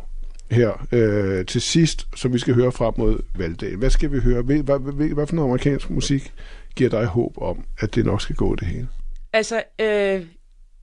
her 0.52 0.88
øh, 0.92 1.46
til 1.46 1.62
sidst, 1.62 2.08
som 2.16 2.34
vi 2.34 2.40
skal 2.40 2.54
høre 2.54 2.72
frem 2.72 2.94
mod 2.98 3.20
valgdagen. 3.36 3.80
Hvad 3.80 3.90
skal 3.90 4.12
vi 4.12 4.20
høre? 4.20 4.42
Hvad, 4.42 4.58
hvad, 4.58 4.80
hvad, 4.80 5.08
hvad 5.08 5.28
for 5.28 5.36
noget 5.36 5.50
amerikansk 5.50 5.90
musik 5.90 6.34
giver 6.76 6.90
dig 6.90 7.06
håb 7.06 7.34
om, 7.38 7.66
at 7.80 7.96
det 7.96 8.06
nok 8.06 8.22
skal 8.22 8.36
gå 8.36 8.56
det 8.56 8.68
hele? 8.68 8.88
Altså, 9.34 9.64
øh, 9.80 10.22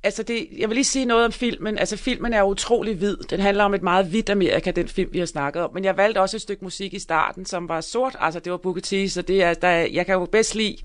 altså 0.03 0.23
det, 0.23 0.49
jeg 0.59 0.69
vil 0.69 0.75
lige 0.75 0.85
sige 0.85 1.05
noget 1.05 1.25
om 1.25 1.33
filmen. 1.33 1.79
Altså, 1.79 1.97
filmen 1.97 2.33
er 2.33 2.43
utrolig 2.43 2.97
hvid. 2.97 3.17
Den 3.17 3.41
handler 3.41 3.65
om 3.65 3.75
et 3.75 3.83
meget 3.83 4.07
hvidt 4.07 4.31
Amerika, 4.31 4.71
den 4.71 4.89
film, 4.89 5.13
vi 5.13 5.19
har 5.19 5.27
snakket 5.27 5.63
om. 5.63 5.71
Men 5.75 5.85
jeg 5.85 5.97
valgte 5.97 6.21
også 6.21 6.37
et 6.37 6.43
stykke 6.43 6.65
musik 6.65 6.95
i 6.95 6.99
starten, 6.99 7.47
som 7.47 7.69
var 7.69 7.81
sort. 7.81 8.17
Altså, 8.21 8.41
det 8.41 8.53
var 8.53 8.59
Booker 8.59 8.81
T, 8.81 9.13
så 9.13 9.23
det 9.23 9.43
er, 9.43 9.55
der, 9.55 9.71
jeg 9.71 10.07
kan 10.07 10.15
jo 10.15 10.25
bedst 10.25 10.55
lide 10.55 10.77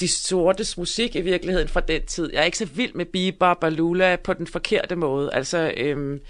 de 0.00 0.08
sortes 0.08 0.78
musik 0.78 1.16
i 1.16 1.20
virkeligheden 1.20 1.68
fra 1.68 1.80
den 1.80 2.02
tid. 2.06 2.30
Jeg 2.32 2.40
er 2.40 2.44
ikke 2.44 2.58
så 2.58 2.64
vild 2.64 2.94
med 2.94 3.04
bebop 3.04 3.64
og 3.64 3.72
lula 3.72 4.16
på 4.16 4.32
den 4.32 4.46
forkerte 4.46 4.96
måde. 4.96 5.30
Altså, 5.32 5.72
øhm, 5.76 6.20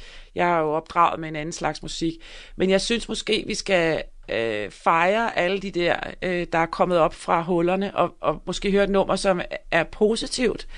jeg 0.41 0.49
har 0.49 0.61
jo 0.61 0.71
opdraget 0.71 1.21
med 1.21 1.29
en 1.29 1.37
anden 1.37 1.53
slags 1.53 1.83
musik. 1.83 2.15
Men 2.57 2.71
jeg 2.71 2.81
synes 2.81 3.09
måske, 3.09 3.45
vi 3.47 3.55
skal 3.55 4.03
øh, 4.29 4.71
fejre 4.71 5.39
alle 5.39 5.59
de 5.61 5.71
der, 5.71 5.97
øh, 6.23 6.47
der 6.53 6.59
er 6.59 6.67
kommet 6.67 6.99
op 6.99 7.15
fra 7.15 7.43
hullerne, 7.43 7.97
og, 7.97 8.17
og 8.21 8.43
måske 8.47 8.71
høre 8.71 8.85
et 8.85 8.91
nummer, 8.91 9.17
som 9.17 9.41
er 9.71 9.85
positivt. 9.85 10.69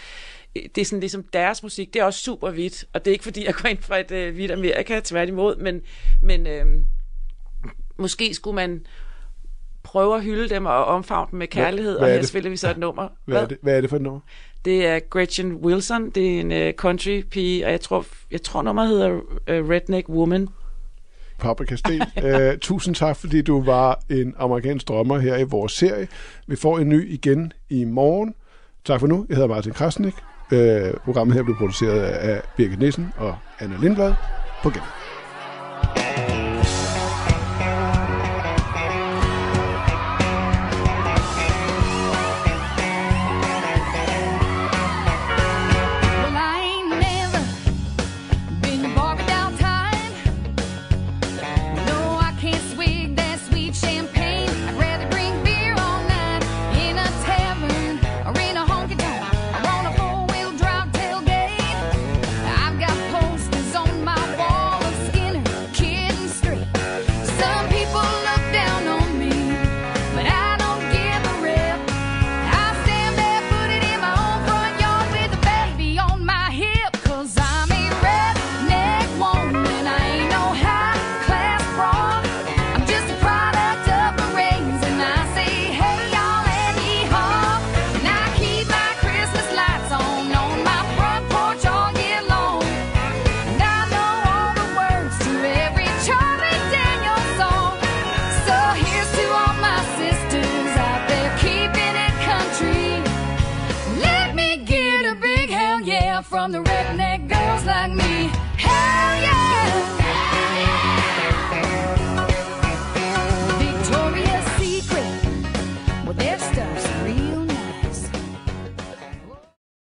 Det 0.55 0.79
er 0.79 0.85
sådan 0.85 1.01
ligesom 1.01 1.25
deres 1.33 1.63
musik. 1.63 1.95
Det 1.95 2.01
er 2.01 2.05
også 2.05 2.21
super 2.21 2.51
hvidt, 2.51 2.85
og 2.93 3.05
det 3.05 3.11
er 3.11 3.13
ikke 3.13 3.25
fordi, 3.25 3.45
jeg 3.45 3.55
går 3.55 3.69
ind 3.69 3.83
fra 3.83 4.01
et 4.01 4.11
øh, 4.11 4.35
hvidt 4.35 4.51
Amerika, 4.51 5.01
tværtimod, 5.05 5.57
men, 5.57 5.83
men 6.23 6.47
øh, 6.47 6.67
måske 7.99 8.35
skulle 8.35 8.55
man 8.55 8.87
prøve 9.83 10.17
at 10.17 10.23
hylde 10.23 10.49
dem 10.49 10.67
og 10.67 10.85
omfavne 10.85 11.31
dem 11.31 11.39
med 11.39 11.47
kærlighed, 11.47 11.93
hvad, 11.93 12.01
hvad 12.01 12.17
og 12.17 12.21
her 12.21 12.27
spiller 12.27 12.51
vi 12.51 12.57
så 12.57 12.71
et 12.71 12.79
nummer. 12.87 13.09
Hvad, 13.25 13.35
hvad? 13.35 13.43
Er 13.43 13.47
det, 13.49 13.59
hvad 13.63 13.77
er 13.77 13.81
det 13.81 13.91
for 13.91 13.97
et 13.97 14.03
nummer? 14.03 14.21
Det 14.65 14.87
er 14.87 14.99
Gretchen 15.11 15.53
Wilson, 15.55 16.11
det 16.11 16.37
er 16.37 16.41
en 16.41 16.69
uh, 16.69 16.75
country 16.75 17.23
pige, 17.31 17.67
og 17.67 17.71
jeg 17.71 17.81
tror, 17.81 18.07
jeg 18.31 18.43
tror 18.43 18.63
nummeret 18.63 18.89
hedder 18.89 19.11
uh, 19.11 19.69
Redneck 19.71 20.09
Woman. 20.09 20.49
Paprika 21.39 21.77
Sten, 21.77 22.03
uh, 22.17 22.59
tusind 22.69 22.95
tak, 22.95 23.17
fordi 23.17 23.43
du 23.43 23.63
var 23.63 24.01
en 24.11 24.35
amerikansk 24.39 24.89
drømmer 24.89 25.19
her 25.19 25.37
i 25.37 25.43
vores 25.43 25.73
serie. 25.73 26.09
Vi 26.47 26.57
får 26.57 26.79
en 26.79 26.89
ny 26.89 27.13
igen 27.13 27.53
i 27.71 27.85
morgen. 27.85 28.35
Tak 28.85 29.01
for 29.01 29.07
nu. 29.07 29.27
Jeg 29.29 29.37
hedder 29.37 29.49
Martin 29.49 29.73
Krasnik. 29.73 30.15
Uh, 30.53 30.59
programmet 31.05 31.37
her 31.37 31.43
blev 31.43 31.57
produceret 31.57 32.01
af 32.01 32.43
Birgit 32.57 32.79
Nissen 32.79 33.13
og 33.17 33.37
Anna 33.61 33.77
Lindblad. 33.81 34.15
På 34.63 34.71
gennem. 34.71 35.02